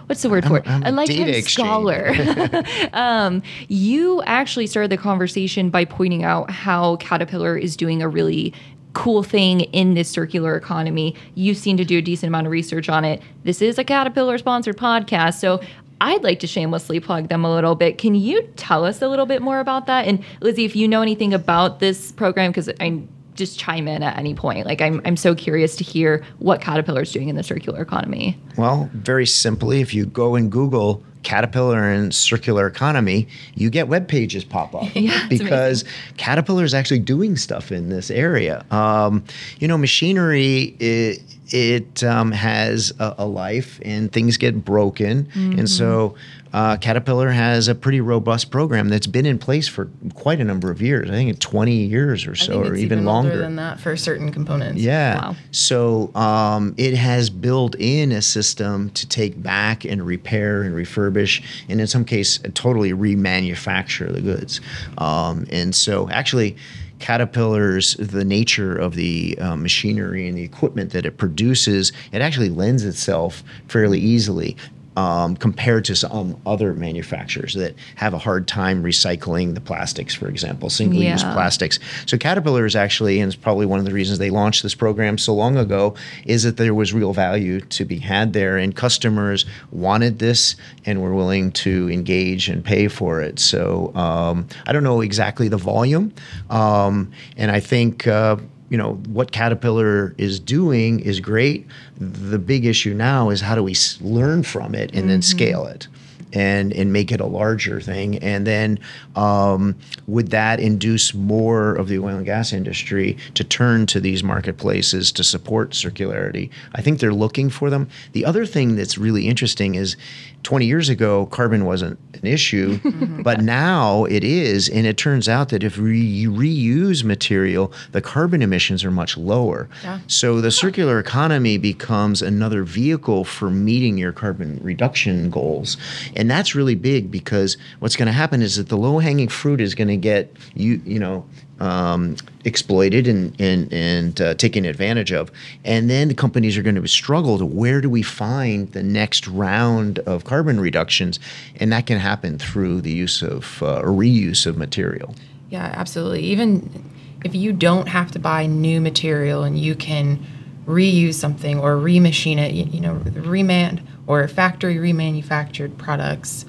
what's 0.08 0.22
the 0.22 0.30
word 0.30 0.44
I'm, 0.46 0.50
for 0.50 0.58
it? 0.58 0.68
I'm 0.68 0.84
a 0.84 0.92
lifetime 0.92 1.42
scholar. 1.44 2.14
um, 2.94 3.42
you 3.68 4.22
actually 4.24 4.68
started 4.68 4.92
the 4.92 4.98
conversation 4.98 5.70
by 5.70 5.86
pointing 5.86 6.24
out 6.24 6.50
how 6.50 6.98
Caterpillar 6.98 7.58
is 7.58 7.76
doing 7.78 8.02
a 8.02 8.08
really 8.08 8.54
cool 8.94 9.24
thing 9.24 9.62
in 9.62 9.94
this 9.94 10.10
circular 10.10 10.56
economy. 10.56 11.16
You 11.36 11.54
seem 11.54 11.78
to 11.78 11.86
do 11.86 12.00
a 12.00 12.02
decent 12.02 12.28
amount 12.30 12.48
of 12.48 12.52
research 12.52 12.90
on 12.90 13.06
it. 13.06 13.22
This 13.44 13.62
is 13.62 13.78
a 13.78 13.84
Caterpillar 13.84 14.38
sponsored 14.38 14.78
podcast. 14.78 15.36
So 15.36 15.62
I'd 16.02 16.24
like 16.24 16.40
to 16.40 16.48
shamelessly 16.48 17.00
plug 17.00 17.28
them 17.30 17.44
a 17.44 17.54
little 17.54 17.76
bit. 17.76 17.98
Can 17.98 18.16
you 18.16 18.42
tell 18.56 18.86
us 18.86 19.02
a 19.02 19.08
little 19.08 19.26
bit 19.26 19.42
more 19.42 19.60
about 19.60 19.86
that? 19.88 20.08
And 20.08 20.24
Lizzie, 20.42 20.66
if 20.66 20.76
you 20.76 20.88
know 20.88 21.02
anything 21.02 21.34
about 21.34 21.80
this 21.80 22.12
program, 22.14 22.52
because 22.52 22.70
I 22.80 23.04
just 23.36 23.58
chime 23.58 23.88
in 23.88 24.04
at 24.04 24.18
any 24.18 24.36
point. 24.36 24.66
Like 24.66 24.82
I'm, 24.82 25.02
I'm 25.06 25.18
so 25.18 25.34
curious 25.34 25.76
to 25.78 25.84
hear 25.84 26.24
what 26.40 26.62
Caterpillar 26.62 27.02
is 27.02 27.12
doing 27.12 27.30
in 27.30 27.36
the 27.36 27.44
circular 27.44 27.82
economy. 27.82 28.38
Well, 28.58 28.90
very 28.94 29.26
simply, 29.26 29.82
if 29.82 29.94
you 29.94 30.06
go 30.06 30.36
and 30.36 30.52
Google 30.52 31.04
Caterpillar 31.24 31.92
and 31.92 32.14
circular 32.14 32.68
economy, 32.68 33.28
you 33.56 33.70
get 33.70 33.88
web 33.88 34.08
pages 34.08 34.44
pop 34.44 34.74
up 34.76 34.90
yeah, 34.96 35.28
because. 35.28 35.84
Caterpillar 36.18 36.64
is 36.64 36.74
actually 36.74 37.00
doing 37.00 37.36
stuff 37.36 37.72
in 37.72 37.90
this 37.90 38.12
area. 38.12 38.66
Um, 38.72 39.24
you 39.60 39.68
know, 39.68 39.78
machinery. 39.78 40.76
It, 40.80 41.22
it 41.52 42.04
um, 42.04 42.32
has 42.32 42.94
a, 43.00 43.16
a, 43.20 43.26
life 43.26 43.80
and 43.84 44.12
things 44.12 44.38
get 44.38 44.64
broken. 44.64 45.26
Mm-hmm. 45.26 45.60
And 45.60 45.70
so 45.70 46.16
uh, 46.52 46.78
Caterpillar 46.78 47.30
has 47.30 47.68
a 47.68 47.76
pretty 47.76 48.02
robust 48.02 48.50
program 48.50 48.90
that's 48.90 49.08
been 49.08 49.26
in 49.26 49.38
place 49.38 49.68
for 49.68 49.90
quite 50.16 50.40
a 50.40 50.44
number 50.44 50.72
of 50.72 50.82
years. 50.82 51.10
I 51.10 51.14
think 51.14 51.38
20 51.40 51.72
years 51.72 52.26
or 52.26 52.36
so, 52.36 52.62
or 52.62 52.66
even, 52.68 52.80
even 52.80 53.06
longer 53.06 53.38
than 53.38 53.56
that 53.58 53.80
for 53.80 53.96
certain 53.96 54.32
components. 54.32 54.82
Yeah. 54.82 55.16
Wow. 55.16 55.36
So 55.52 56.14
um, 56.16 56.74
it 56.78 56.96
has 56.96 57.30
built 57.30 57.76
in 57.78 58.12
a 58.12 58.22
system 58.22 58.90
to 58.92 59.08
take 59.08 59.42
back 59.42 59.86
and 59.86 60.06
repair 60.06 60.64
and 60.64 60.74
refurbish, 60.76 61.44
and 61.70 61.80
in 61.80 61.88
some 61.88 62.04
case, 62.04 62.40
totally 62.56 62.94
remanufacture 62.94 64.12
the 64.12 64.22
goods. 64.22 64.60
Um, 64.98 65.46
and 65.52 65.76
so 65.76 66.10
actually, 66.10 66.58
Caterpillar's 67.00 67.96
the 67.96 68.26
nature 68.26 68.76
of 68.76 68.96
the 68.96 69.38
uh, 69.40 69.56
machinery 69.56 70.28
and 70.28 70.38
the 70.38 70.44
equipment 70.44 70.92
that 70.92 71.06
it 71.06 71.18
produces, 71.18 71.92
it 72.12 72.22
actually 72.22 72.50
lends 72.50 72.84
itself 72.84 73.44
fairly 73.68 74.00
easily 74.00 74.56
um, 74.96 75.36
compared 75.38 75.86
to 75.86 75.96
some 75.96 76.40
other 76.46 76.74
manufacturers 76.74 77.54
that 77.54 77.76
have 77.96 78.14
a 78.14 78.18
hard 78.18 78.48
time 78.48 78.84
recycling 78.84 79.54
the 79.54 79.62
plastics, 79.62 80.14
for 80.16 80.28
example, 80.28 80.70
single 80.70 81.02
use 81.02 81.22
Yeah. 81.24 81.34
plastics. 81.34 81.80
So 82.06 82.18
Caterpillar 82.18 82.66
is 82.66 82.76
actually, 82.76 83.20
and 83.22 83.28
it's 83.32 83.36
probably 83.42 83.66
one 83.66 83.80
of 83.80 83.86
the 83.86 83.94
reasons 83.94 84.20
they 84.20 84.30
launched 84.30 84.64
this 84.64 84.76
program 84.76 85.18
so 85.18 85.34
long 85.34 85.58
ago, 85.58 85.96
is 86.26 86.44
that 86.44 86.58
there 86.58 86.74
was 86.74 86.94
real 86.94 87.14
value 87.14 87.62
to 87.62 87.86
be 87.86 88.00
had 88.00 88.34
there, 88.34 88.58
and 88.58 88.76
customers 88.76 89.46
wanted 89.72 90.20
this 90.20 90.56
and 90.86 91.02
were 91.02 91.14
willing 91.14 91.52
to 91.52 91.90
engage 91.90 92.50
and 92.50 92.64
pay 92.64 92.88
for 92.88 93.22
it. 93.22 93.40
So 93.40 93.94
um, 93.96 94.48
I 94.68 94.74
don't 94.74 94.84
know 94.84 95.02
exactly 95.02 95.48
the 95.48 95.58
volume, 95.58 96.14
um, 96.50 97.12
and 97.38 97.52
I 97.52 97.60
think. 97.60 98.08
Uh, 98.08 98.38
you 98.70 98.78
know 98.78 98.94
what 99.08 99.32
Caterpillar 99.32 100.14
is 100.18 100.40
doing 100.40 101.00
is 101.00 101.20
great. 101.20 101.68
The 101.98 102.40
big 102.40 102.66
issue 102.66 102.94
now 102.94 103.30
is 103.30 103.42
how 103.42 103.56
do 103.56 103.64
we 103.64 103.76
learn 104.00 104.44
from 104.44 104.76
it 104.76 104.92
and 104.94 105.10
then 105.10 105.20
mm-hmm. 105.20 105.38
scale 105.38 105.66
it, 105.66 105.88
and 106.34 106.74
and 106.74 106.94
make 106.94 107.12
it 107.12 107.20
a 107.20 107.26
larger 107.26 107.82
thing, 107.82 108.18
and 108.20 108.46
then 108.46 108.80
um, 109.16 109.76
would 110.08 110.30
that 110.32 110.60
induce 110.60 111.14
more 111.14 111.76
of 111.76 111.88
the 111.88 112.00
oil 112.00 112.18
and 112.18 112.26
gas 112.26 112.54
industry 112.54 113.18
to 113.34 113.44
turn 113.44 113.86
to 113.88 114.00
these 114.00 114.24
marketplaces 114.24 115.12
to 115.14 115.24
support 115.24 115.72
circularity? 115.72 116.50
I 116.76 116.82
think 116.82 117.00
they're 117.00 117.14
looking 117.14 117.50
for 117.50 117.70
them. 117.70 117.90
The 118.14 118.26
other 118.26 118.46
thing 118.46 118.76
that's 118.76 118.98
really 118.98 119.28
interesting 119.28 119.76
is 119.76 119.96
20 120.44 120.66
years 120.66 120.90
ago, 120.90 121.26
carbon 121.28 121.66
wasn't 121.66 122.00
an 122.14 122.26
issue, 122.26 122.80
but 123.24 123.42
now 123.42 124.06
it 124.06 124.24
is. 124.24 124.70
And 124.70 124.88
it 124.88 124.98
turns 124.98 125.28
out 125.28 125.50
that 125.50 125.64
if 125.64 125.78
we 125.78 126.26
reuse 126.26 127.04
material, 127.04 127.74
the 127.92 128.02
carbon 128.02 128.42
emissions 128.42 128.84
are 128.84 128.92
much 128.92 129.18
lower. 129.18 129.70
Yeah. 129.84 130.00
So 130.08 130.42
the 130.42 130.52
circular 130.52 131.00
economy 131.00 131.58
becomes 131.58 132.22
another 132.22 132.64
vehicle 132.64 133.26
for 133.26 133.50
meeting 133.50 133.98
your 133.98 134.14
carbon 134.14 134.60
reduction 134.64 135.30
goals. 135.30 135.78
And 136.20 136.30
that's 136.30 136.54
really 136.54 136.76
big 136.76 137.10
because 137.10 137.56
what's 137.80 137.96
going 137.96 138.08
to 138.08 138.12
happen 138.12 138.42
is 138.42 138.58
that 138.58 138.68
the 138.68 138.76
low 138.76 139.00
hanging 139.00 139.30
fruit 139.30 139.62
is 139.62 139.74
going 139.74 139.88
to 139.88 139.96
get 139.96 140.36
you, 140.54 140.82
you 140.84 141.00
know, 141.00 141.26
um, 141.62 142.18
exploited 142.44 143.08
and 143.08 143.40
and, 143.40 143.72
and 143.72 144.20
uh, 144.20 144.34
taken 144.34 144.66
advantage 144.66 145.14
of, 145.14 145.32
and 145.64 145.90
then 145.90 146.10
the 146.10 146.14
companies 146.14 146.58
are 146.58 146.62
going 146.62 146.76
to 146.76 146.86
struggle 146.90 147.38
to 147.38 147.46
where 147.46 147.80
do 147.80 147.90
we 147.90 148.02
find 148.02 148.70
the 148.74 148.84
next 148.84 149.30
round 149.30 150.00
of 150.00 150.26
carbon 150.26 150.60
reductions, 150.60 151.22
and 151.56 151.72
that 151.72 151.86
can 151.86 152.00
happen 152.00 152.38
through 152.38 152.82
the 152.82 152.92
use 152.92 153.22
of 153.22 153.64
uh, 153.64 153.82
reuse 153.84 154.46
of 154.46 154.58
material. 154.58 155.16
Yeah, 155.50 155.72
absolutely. 155.74 156.24
Even 156.24 156.92
if 157.24 157.34
you 157.34 157.54
don't 157.54 157.88
have 157.88 158.12
to 158.12 158.20
buy 158.20 158.46
new 158.46 158.82
material 158.82 159.44
and 159.44 159.58
you 159.58 159.74
can 159.74 160.26
reuse 160.66 161.14
something 161.14 161.60
or 161.60 161.78
remachine 161.78 162.38
it, 162.38 162.54
you, 162.54 162.66
you 162.66 162.82
know, 162.82 162.96
reman 162.96 163.82
or 164.10 164.28
factory 164.28 164.76
remanufactured 164.76 165.78
products, 165.78 166.44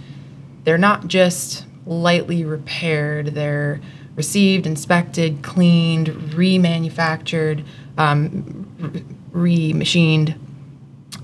they're 0.64 0.78
not 0.78 1.06
just 1.06 1.66
lightly 1.84 2.42
repaired. 2.42 3.26
They're 3.34 3.80
received, 4.16 4.66
inspected, 4.66 5.42
cleaned, 5.42 6.06
remanufactured, 6.08 7.64
um, 7.98 9.04
re- 9.32 9.72
remachined. 9.74 10.38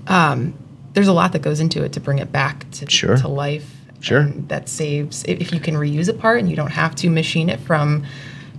Um, 0.05 0.53
there's 0.93 1.07
a 1.07 1.13
lot 1.13 1.31
that 1.31 1.41
goes 1.41 1.59
into 1.59 1.83
it 1.83 1.93
to 1.93 1.99
bring 1.99 2.19
it 2.19 2.31
back 2.31 2.69
to, 2.71 2.87
Sure. 2.89 3.17
to 3.17 3.27
life. 3.27 3.73
Sure. 3.99 4.25
That 4.47 4.69
saves 4.69 5.23
if 5.27 5.51
you 5.51 5.59
can 5.59 5.73
reuse 5.73 6.07
a 6.07 6.13
part 6.13 6.39
and 6.39 6.47
you 6.47 6.55
don't 6.55 6.71
have 6.71 6.93
to 6.97 7.09
machine 7.09 7.49
it 7.49 7.59
from 7.59 8.03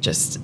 just 0.00 0.40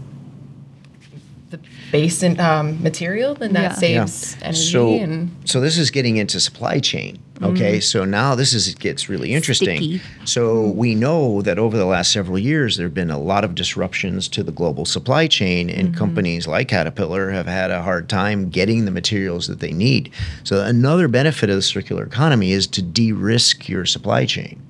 the 1.62 1.68
base 1.92 2.22
and, 2.22 2.40
um, 2.40 2.82
material, 2.82 3.34
then 3.34 3.52
that 3.54 3.62
Yeah. 3.62 3.74
saves 3.74 4.36
energy 4.42 4.58
So, 4.58 4.94
and 4.94 5.30
so 5.44 5.60
this 5.60 5.78
is 5.78 5.90
getting 5.90 6.16
into 6.16 6.40
supply 6.40 6.78
chain. 6.78 7.18
Okay, 7.42 7.80
so 7.80 8.04
now 8.04 8.36
this 8.36 8.54
is 8.54 8.74
gets 8.76 9.08
really 9.08 9.34
interesting. 9.34 9.76
Sticky. 9.78 10.00
So 10.24 10.68
we 10.68 10.94
know 10.94 11.42
that 11.42 11.58
over 11.58 11.76
the 11.76 11.84
last 11.84 12.12
several 12.12 12.38
years, 12.38 12.76
there 12.76 12.86
have 12.86 12.94
been 12.94 13.10
a 13.10 13.18
lot 13.18 13.44
of 13.44 13.54
disruptions 13.56 14.28
to 14.28 14.42
the 14.44 14.52
global 14.52 14.84
supply 14.84 15.26
chain, 15.26 15.68
and 15.68 15.94
companies 15.94 16.46
like 16.46 16.68
Caterpillar 16.68 17.30
have 17.30 17.46
had 17.46 17.70
a 17.72 17.82
hard 17.82 18.08
time 18.08 18.50
getting 18.50 18.84
the 18.84 18.92
materials 18.92 19.48
that 19.48 19.58
they 19.58 19.72
need. 19.72 20.10
So 20.44 20.62
another 20.62 21.08
benefit 21.08 21.50
of 21.50 21.56
the 21.56 21.62
circular 21.62 22.04
economy 22.04 22.52
is 22.52 22.66
to 22.68 22.82
de-risk 22.82 23.68
your 23.68 23.84
supply 23.84 24.26
chain 24.26 24.60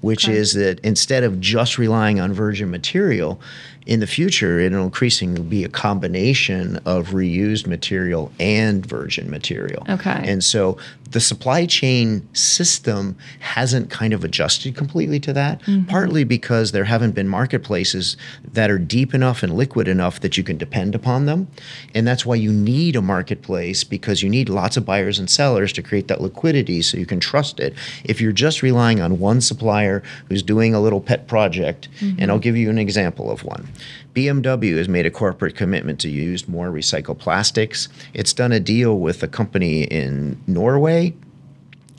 which 0.00 0.28
is 0.28 0.52
that 0.52 0.78
instead 0.80 1.24
of 1.24 1.40
just 1.40 1.78
relying 1.78 2.20
on 2.20 2.30
virgin 2.30 2.70
material, 2.70 3.40
in 3.86 4.00
the 4.00 4.06
future, 4.06 4.58
it'll 4.58 4.84
increasingly 4.84 5.42
be 5.42 5.62
a 5.62 5.68
combination 5.68 6.76
of 6.86 7.08
reused 7.08 7.66
material 7.66 8.32
and 8.40 8.84
virgin 8.84 9.30
material. 9.30 9.84
Okay. 9.88 10.22
And 10.24 10.42
so 10.42 10.78
the 11.10 11.20
supply 11.20 11.66
chain 11.66 12.26
system 12.34 13.16
hasn't 13.40 13.90
kind 13.90 14.12
of 14.12 14.24
adjusted 14.24 14.74
completely 14.74 15.20
to 15.20 15.32
that, 15.32 15.60
mm-hmm. 15.62 15.84
partly 15.84 16.24
because 16.24 16.72
there 16.72 16.84
haven't 16.84 17.12
been 17.12 17.28
marketplaces 17.28 18.16
that 18.52 18.70
are 18.70 18.78
deep 18.78 19.14
enough 19.14 19.42
and 19.42 19.54
liquid 19.54 19.86
enough 19.86 20.20
that 20.20 20.36
you 20.36 20.42
can 20.42 20.56
depend 20.56 20.94
upon 20.94 21.26
them. 21.26 21.46
And 21.94 22.06
that's 22.06 22.24
why 22.24 22.34
you 22.36 22.52
need 22.52 22.96
a 22.96 23.02
marketplace 23.02 23.84
because 23.84 24.22
you 24.22 24.30
need 24.30 24.48
lots 24.48 24.76
of 24.76 24.84
buyers 24.84 25.18
and 25.18 25.28
sellers 25.30 25.72
to 25.74 25.82
create 25.82 26.08
that 26.08 26.20
liquidity 26.20 26.82
so 26.82 26.96
you 26.96 27.06
can 27.06 27.20
trust 27.20 27.60
it. 27.60 27.74
If 28.02 28.20
you're 28.20 28.32
just 28.32 28.62
relying 28.62 29.00
on 29.00 29.20
one 29.20 29.40
supplier 29.40 30.02
who's 30.28 30.42
doing 30.42 30.74
a 30.74 30.80
little 30.80 31.00
pet 31.00 31.28
project, 31.28 31.88
and 32.00 32.22
I'll 32.22 32.38
mm-hmm. 32.38 32.42
give 32.42 32.56
you 32.56 32.70
an 32.70 32.78
example 32.78 33.30
of 33.30 33.44
one. 33.44 33.68
BMW 34.14 34.76
has 34.76 34.88
made 34.88 35.06
a 35.06 35.10
corporate 35.10 35.56
commitment 35.56 36.00
to 36.00 36.08
use 36.08 36.48
more 36.48 36.68
recycled 36.68 37.18
plastics. 37.18 37.88
It's 38.12 38.32
done 38.32 38.52
a 38.52 38.60
deal 38.60 38.98
with 38.98 39.22
a 39.22 39.28
company 39.28 39.84
in 39.84 40.40
Norway 40.46 41.14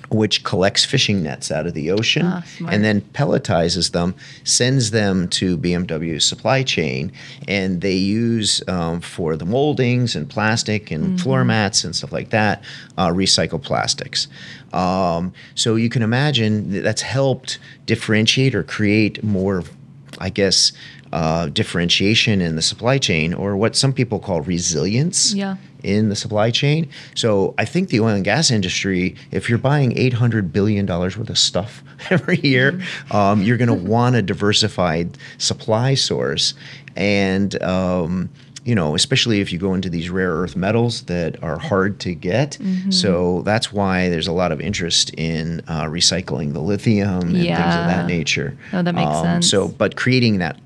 which 0.10 0.44
collects 0.44 0.86
fishing 0.86 1.24
nets 1.24 1.52
out 1.52 1.66
of 1.66 1.74
the 1.74 1.92
ocean 1.92 2.26
Ah, 2.26 2.44
and 2.70 2.84
then 2.84 3.02
pelletizes 3.02 3.92
them, 3.92 4.16
sends 4.44 4.92
them 4.92 5.28
to 5.30 5.58
BMW's 5.58 6.24
supply 6.26 6.64
chain, 6.64 7.12
and 7.48 7.82
they 7.82 7.96
use 7.96 8.62
um, 8.68 9.02
for 9.02 9.36
the 9.36 9.46
moldings 9.46 10.16
and 10.16 10.30
plastic 10.30 10.92
and 10.92 11.20
floor 11.20 11.44
mats 11.44 11.84
and 11.84 11.96
stuff 11.96 12.12
like 12.12 12.30
that, 12.30 12.64
uh, 12.98 13.10
recycled 13.10 13.64
plastics. 13.64 14.28
Um, 14.74 15.34
so 15.56 15.76
you 15.76 15.90
can 15.90 16.02
imagine 16.02 16.72
that 16.72 16.82
that's 16.82 17.02
helped 17.02 17.60
differentiate 17.86 18.54
or 18.54 18.64
create 18.64 19.24
more, 19.24 19.64
I 20.20 20.30
guess, 20.30 20.72
uh, 21.14 21.48
differentiation 21.48 22.42
in 22.42 22.56
the 22.56 22.62
supply 22.62 22.98
chain, 22.98 23.34
or 23.34 23.56
what 23.56 23.76
some 23.76 23.94
people 23.94 24.20
call 24.20 24.42
resilience 24.42 25.34
Yeah. 25.34 25.56
in 25.84 26.10
the 26.10 26.16
supply 26.16 26.52
chain. 26.52 26.90
So 27.16 27.54
I 27.58 27.66
think 27.66 27.90
the 27.90 28.00
oil 28.00 28.10
and 28.16 28.24
gas 28.26 28.52
industry, 28.52 29.16
if 29.32 29.50
you're 29.50 29.58
buying 29.60 29.98
eight 29.98 30.14
hundred 30.14 30.52
billion 30.52 30.86
dollars 30.86 31.18
worth 31.18 31.30
of 31.30 31.38
stuff 31.38 31.84
every 32.10 32.40
year, 32.40 32.82
um, 33.12 33.42
you're 33.44 33.58
going 33.58 33.68
to 33.80 33.90
want 33.90 34.16
a 34.16 34.22
diversified 34.22 35.18
supply 35.38 35.94
source, 35.96 36.54
and 36.96 37.62
um, 37.62 38.30
you 38.64 38.74
know, 38.74 38.96
especially 38.96 39.42
if 39.42 39.54
you 39.54 39.60
go 39.60 39.76
into 39.76 39.90
these 39.92 40.10
rare 40.10 40.32
earth 40.32 40.56
metals 40.56 41.04
that 41.04 41.42
are 41.44 41.60
hard 41.60 42.00
to 42.00 42.16
get. 42.16 42.58
So 42.90 43.44
that's 43.44 43.72
why 43.72 44.10
there's 44.10 44.26
a 44.26 44.32
lot 44.32 44.52
of 44.52 44.60
interest 44.60 45.12
in 45.14 45.62
uh, 45.68 45.84
recycling 45.84 46.54
the 46.54 46.62
lithium 46.62 47.20
and 47.20 47.34
things 47.34 47.76
of 47.76 47.86
that 47.86 48.08
nature. 48.08 48.58
Oh, 48.74 48.82
that 48.82 48.96
makes 48.96 49.20
sense. 49.22 49.48
So, 49.52 49.68
but 49.68 49.96
creating 49.96 50.40
that 50.40 50.58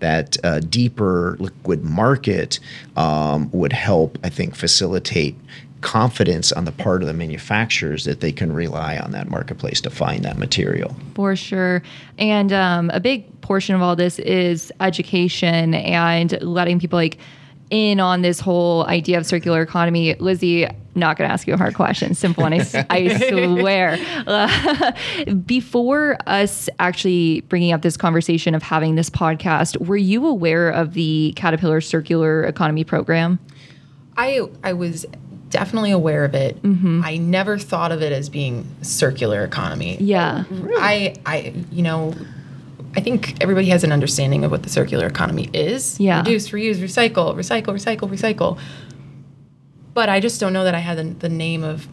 that 0.00 0.36
uh, 0.44 0.60
deeper 0.60 1.36
liquid 1.38 1.84
market 1.84 2.58
um, 2.96 3.50
would 3.52 3.72
help, 3.72 4.18
I 4.22 4.28
think, 4.28 4.54
facilitate 4.54 5.36
confidence 5.82 6.52
on 6.52 6.64
the 6.64 6.72
part 6.72 7.02
of 7.02 7.08
the 7.08 7.14
manufacturers 7.14 8.04
that 8.04 8.20
they 8.20 8.32
can 8.32 8.52
rely 8.52 8.96
on 8.98 9.10
that 9.10 9.28
marketplace 9.28 9.80
to 9.80 9.90
find 9.90 10.24
that 10.24 10.38
material. 10.38 10.96
For 11.14 11.36
sure. 11.36 11.82
And 12.18 12.52
um, 12.52 12.90
a 12.90 13.00
big 13.00 13.40
portion 13.42 13.74
of 13.74 13.82
all 13.82 13.96
this 13.96 14.18
is 14.20 14.72
education 14.80 15.74
and 15.74 16.40
letting 16.40 16.78
people 16.78 16.96
like 16.96 17.18
in 17.72 18.00
on 18.00 18.20
this 18.20 18.38
whole 18.38 18.86
idea 18.86 19.16
of 19.16 19.24
circular 19.24 19.62
economy. 19.62 20.14
Lizzie, 20.16 20.68
not 20.94 21.16
going 21.16 21.26
to 21.26 21.32
ask 21.32 21.46
you 21.46 21.54
a 21.54 21.56
hard 21.56 21.74
question. 21.74 22.14
Simple 22.14 22.42
one, 22.42 22.52
I 22.52 22.60
swear. 23.28 23.98
Uh, 24.26 24.92
before 25.46 26.18
us 26.26 26.68
actually 26.78 27.40
bringing 27.42 27.72
up 27.72 27.80
this 27.80 27.96
conversation 27.96 28.54
of 28.54 28.62
having 28.62 28.94
this 28.94 29.08
podcast, 29.08 29.84
were 29.84 29.96
you 29.96 30.26
aware 30.26 30.68
of 30.68 30.92
the 30.92 31.32
Caterpillar 31.34 31.80
Circular 31.80 32.44
Economy 32.44 32.84
Program? 32.84 33.38
I 34.18 34.42
I 34.62 34.74
was 34.74 35.06
definitely 35.48 35.92
aware 35.92 36.26
of 36.26 36.34
it. 36.34 36.58
I 37.02 37.16
never 37.16 37.56
thought 37.56 37.90
of 37.90 38.02
it 38.02 38.12
as 38.12 38.28
being 38.28 38.66
circular 38.82 39.44
economy. 39.44 39.96
Yeah. 39.98 40.44
I 40.76 41.14
I 41.24 41.54
you 41.70 41.82
know 41.82 42.14
I 42.94 43.00
think 43.00 43.40
everybody 43.40 43.68
has 43.68 43.84
an 43.84 43.92
understanding 43.92 44.44
of 44.44 44.50
what 44.50 44.62
the 44.62 44.68
circular 44.68 45.06
economy 45.06 45.48
is. 45.52 45.98
Yeah. 45.98 46.18
Reduce, 46.18 46.50
reuse, 46.50 46.76
recycle, 46.76 47.34
recycle, 47.34 47.68
recycle, 47.68 48.08
recycle. 48.10 48.58
But 49.94 50.08
I 50.08 50.20
just 50.20 50.40
don't 50.40 50.52
know 50.52 50.64
that 50.64 50.74
I 50.74 50.78
had 50.78 50.98
the, 50.98 51.04
the 51.04 51.28
name 51.28 51.64
of 51.64 51.86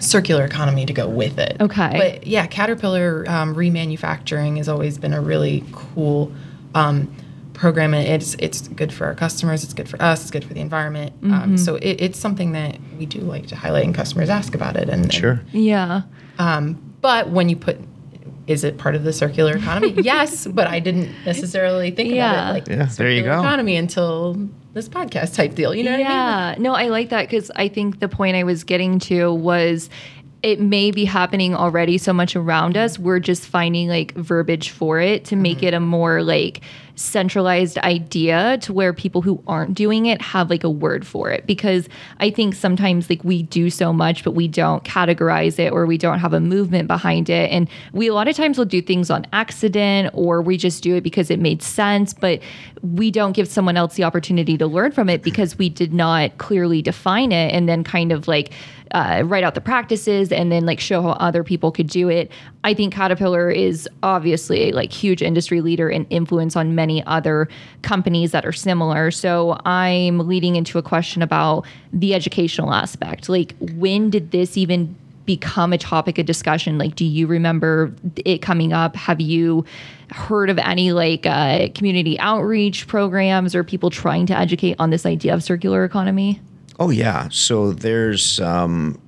circular 0.00 0.44
economy 0.44 0.86
to 0.86 0.92
go 0.92 1.08
with 1.08 1.38
it. 1.38 1.56
Okay. 1.60 1.92
But 1.96 2.26
yeah, 2.26 2.46
Caterpillar 2.46 3.24
um, 3.28 3.54
remanufacturing 3.54 4.56
has 4.56 4.68
always 4.68 4.98
been 4.98 5.12
a 5.12 5.20
really 5.20 5.64
cool 5.72 6.32
um, 6.74 7.14
program, 7.52 7.92
and 7.92 8.06
it's 8.06 8.34
it's 8.38 8.68
good 8.68 8.92
for 8.92 9.06
our 9.06 9.14
customers. 9.14 9.62
It's 9.62 9.74
good 9.74 9.88
for 9.88 10.00
us. 10.02 10.22
It's 10.22 10.30
good 10.30 10.44
for 10.44 10.54
the 10.54 10.60
environment. 10.60 11.12
Um, 11.24 11.58
so 11.58 11.76
it, 11.76 12.00
it's 12.00 12.18
something 12.18 12.52
that 12.52 12.78
we 12.98 13.06
do 13.06 13.20
like 13.20 13.46
to 13.48 13.56
highlight, 13.56 13.84
and 13.84 13.94
customers 13.94 14.30
ask 14.30 14.54
about 14.54 14.76
it. 14.76 14.88
And 14.88 15.04
and 15.04 15.12
Sure. 15.12 15.40
Yeah. 15.52 16.02
but 16.38 17.30
when 17.30 17.48
you 17.48 17.56
put, 17.56 17.78
is 18.50 18.64
it 18.64 18.78
part 18.78 18.94
of 18.96 19.04
the 19.04 19.12
circular 19.12 19.56
economy? 19.56 19.94
yes, 20.02 20.46
but 20.46 20.66
I 20.66 20.80
didn't 20.80 21.10
necessarily 21.24 21.90
think 21.92 22.10
Yeah. 22.12 22.32
about 22.32 22.50
it 22.50 22.52
like 22.54 22.68
Yeah, 22.68 22.74
there 22.96 23.10
you 23.10 23.20
circular 23.20 23.36
go. 23.36 23.40
economy 23.40 23.76
until 23.76 24.48
this 24.74 24.88
podcast 24.88 25.34
type 25.34 25.54
deal. 25.54 25.74
You 25.74 25.84
know 25.84 25.92
what 25.92 26.00
I 26.00 26.02
mean? 26.02 26.06
yeah. 26.10 26.54
No, 26.58 26.74
I 26.74 26.88
like 26.88 27.08
that 27.10 27.22
because 27.28 27.50
I 27.56 27.68
think 27.68 28.00
the 28.00 28.08
point 28.08 28.36
I 28.36 28.42
was 28.44 28.64
getting 28.64 28.98
to 29.00 29.32
was 29.32 29.88
it 30.42 30.60
may 30.60 30.90
be 30.90 31.04
happening 31.04 31.54
already 31.54 31.98
so 31.98 32.12
much 32.12 32.34
around 32.34 32.76
us. 32.76 32.98
We're 32.98 33.20
just 33.20 33.46
finding 33.46 33.88
like 33.88 34.14
verbiage 34.14 34.70
for 34.70 34.98
it 34.98 35.24
to 35.26 35.36
make 35.36 35.58
mm-hmm. 35.58 35.66
it 35.66 35.74
a 35.74 35.80
more 35.80 36.22
like 36.22 36.62
centralized 37.00 37.78
idea 37.78 38.58
to 38.58 38.74
where 38.74 38.92
people 38.92 39.22
who 39.22 39.42
aren't 39.46 39.74
doing 39.74 40.04
it 40.04 40.20
have 40.20 40.50
like 40.50 40.62
a 40.64 40.68
word 40.68 41.06
for 41.06 41.30
it 41.30 41.46
because 41.46 41.88
i 42.18 42.28
think 42.28 42.54
sometimes 42.54 43.08
like 43.08 43.24
we 43.24 43.42
do 43.42 43.70
so 43.70 43.90
much 43.90 44.22
but 44.22 44.32
we 44.32 44.46
don't 44.46 44.84
categorize 44.84 45.58
it 45.58 45.72
or 45.72 45.86
we 45.86 45.96
don't 45.96 46.18
have 46.18 46.34
a 46.34 46.40
movement 46.40 46.86
behind 46.86 47.30
it 47.30 47.50
and 47.50 47.70
we 47.94 48.08
a 48.08 48.12
lot 48.12 48.28
of 48.28 48.36
times 48.36 48.58
will 48.58 48.66
do 48.66 48.82
things 48.82 49.08
on 49.08 49.26
accident 49.32 50.10
or 50.12 50.42
we 50.42 50.58
just 50.58 50.82
do 50.82 50.94
it 50.94 51.00
because 51.00 51.30
it 51.30 51.38
made 51.38 51.62
sense 51.62 52.12
but 52.12 52.38
we 52.82 53.10
don't 53.10 53.32
give 53.32 53.48
someone 53.48 53.78
else 53.78 53.94
the 53.94 54.04
opportunity 54.04 54.58
to 54.58 54.66
learn 54.66 54.92
from 54.92 55.08
it 55.08 55.22
because 55.22 55.56
we 55.56 55.70
did 55.70 55.94
not 55.94 56.36
clearly 56.36 56.82
define 56.82 57.32
it 57.32 57.50
and 57.54 57.66
then 57.66 57.82
kind 57.82 58.12
of 58.12 58.28
like 58.28 58.52
uh, 58.92 59.22
write 59.24 59.44
out 59.44 59.54
the 59.54 59.60
practices 59.60 60.32
and 60.32 60.50
then 60.50 60.66
like 60.66 60.80
show 60.80 61.02
how 61.02 61.10
other 61.10 61.44
people 61.44 61.70
could 61.70 61.86
do 61.86 62.08
it. 62.08 62.30
I 62.64 62.74
think 62.74 62.92
Caterpillar 62.92 63.50
is 63.50 63.88
obviously 64.02 64.72
like 64.72 64.92
huge 64.92 65.22
industry 65.22 65.60
leader 65.60 65.88
and 65.88 66.06
influence 66.10 66.56
on 66.56 66.74
many 66.74 67.04
other 67.06 67.48
companies 67.82 68.32
that 68.32 68.44
are 68.44 68.52
similar. 68.52 69.10
So 69.10 69.58
I'm 69.64 70.18
leading 70.26 70.56
into 70.56 70.78
a 70.78 70.82
question 70.82 71.22
about 71.22 71.66
the 71.92 72.14
educational 72.14 72.72
aspect. 72.72 73.28
Like 73.28 73.54
when 73.60 74.10
did 74.10 74.30
this 74.32 74.56
even 74.56 74.94
become 75.26 75.72
a 75.72 75.78
topic 75.78 76.18
of 76.18 76.26
discussion? 76.26 76.76
Like, 76.76 76.96
do 76.96 77.04
you 77.04 77.28
remember 77.28 77.94
it 78.24 78.38
coming 78.42 78.72
up? 78.72 78.96
Have 78.96 79.20
you 79.20 79.64
heard 80.10 80.50
of 80.50 80.58
any 80.58 80.90
like 80.90 81.24
uh, 81.24 81.68
community 81.74 82.18
outreach 82.18 82.88
programs 82.88 83.54
or 83.54 83.62
people 83.62 83.90
trying 83.90 84.26
to 84.26 84.36
educate 84.36 84.74
on 84.80 84.90
this 84.90 85.06
idea 85.06 85.32
of 85.32 85.44
circular 85.44 85.84
economy? 85.84 86.40
Oh 86.80 86.88
yeah. 86.88 87.28
So 87.30 87.72
there's 87.72 88.40
um, 88.40 88.98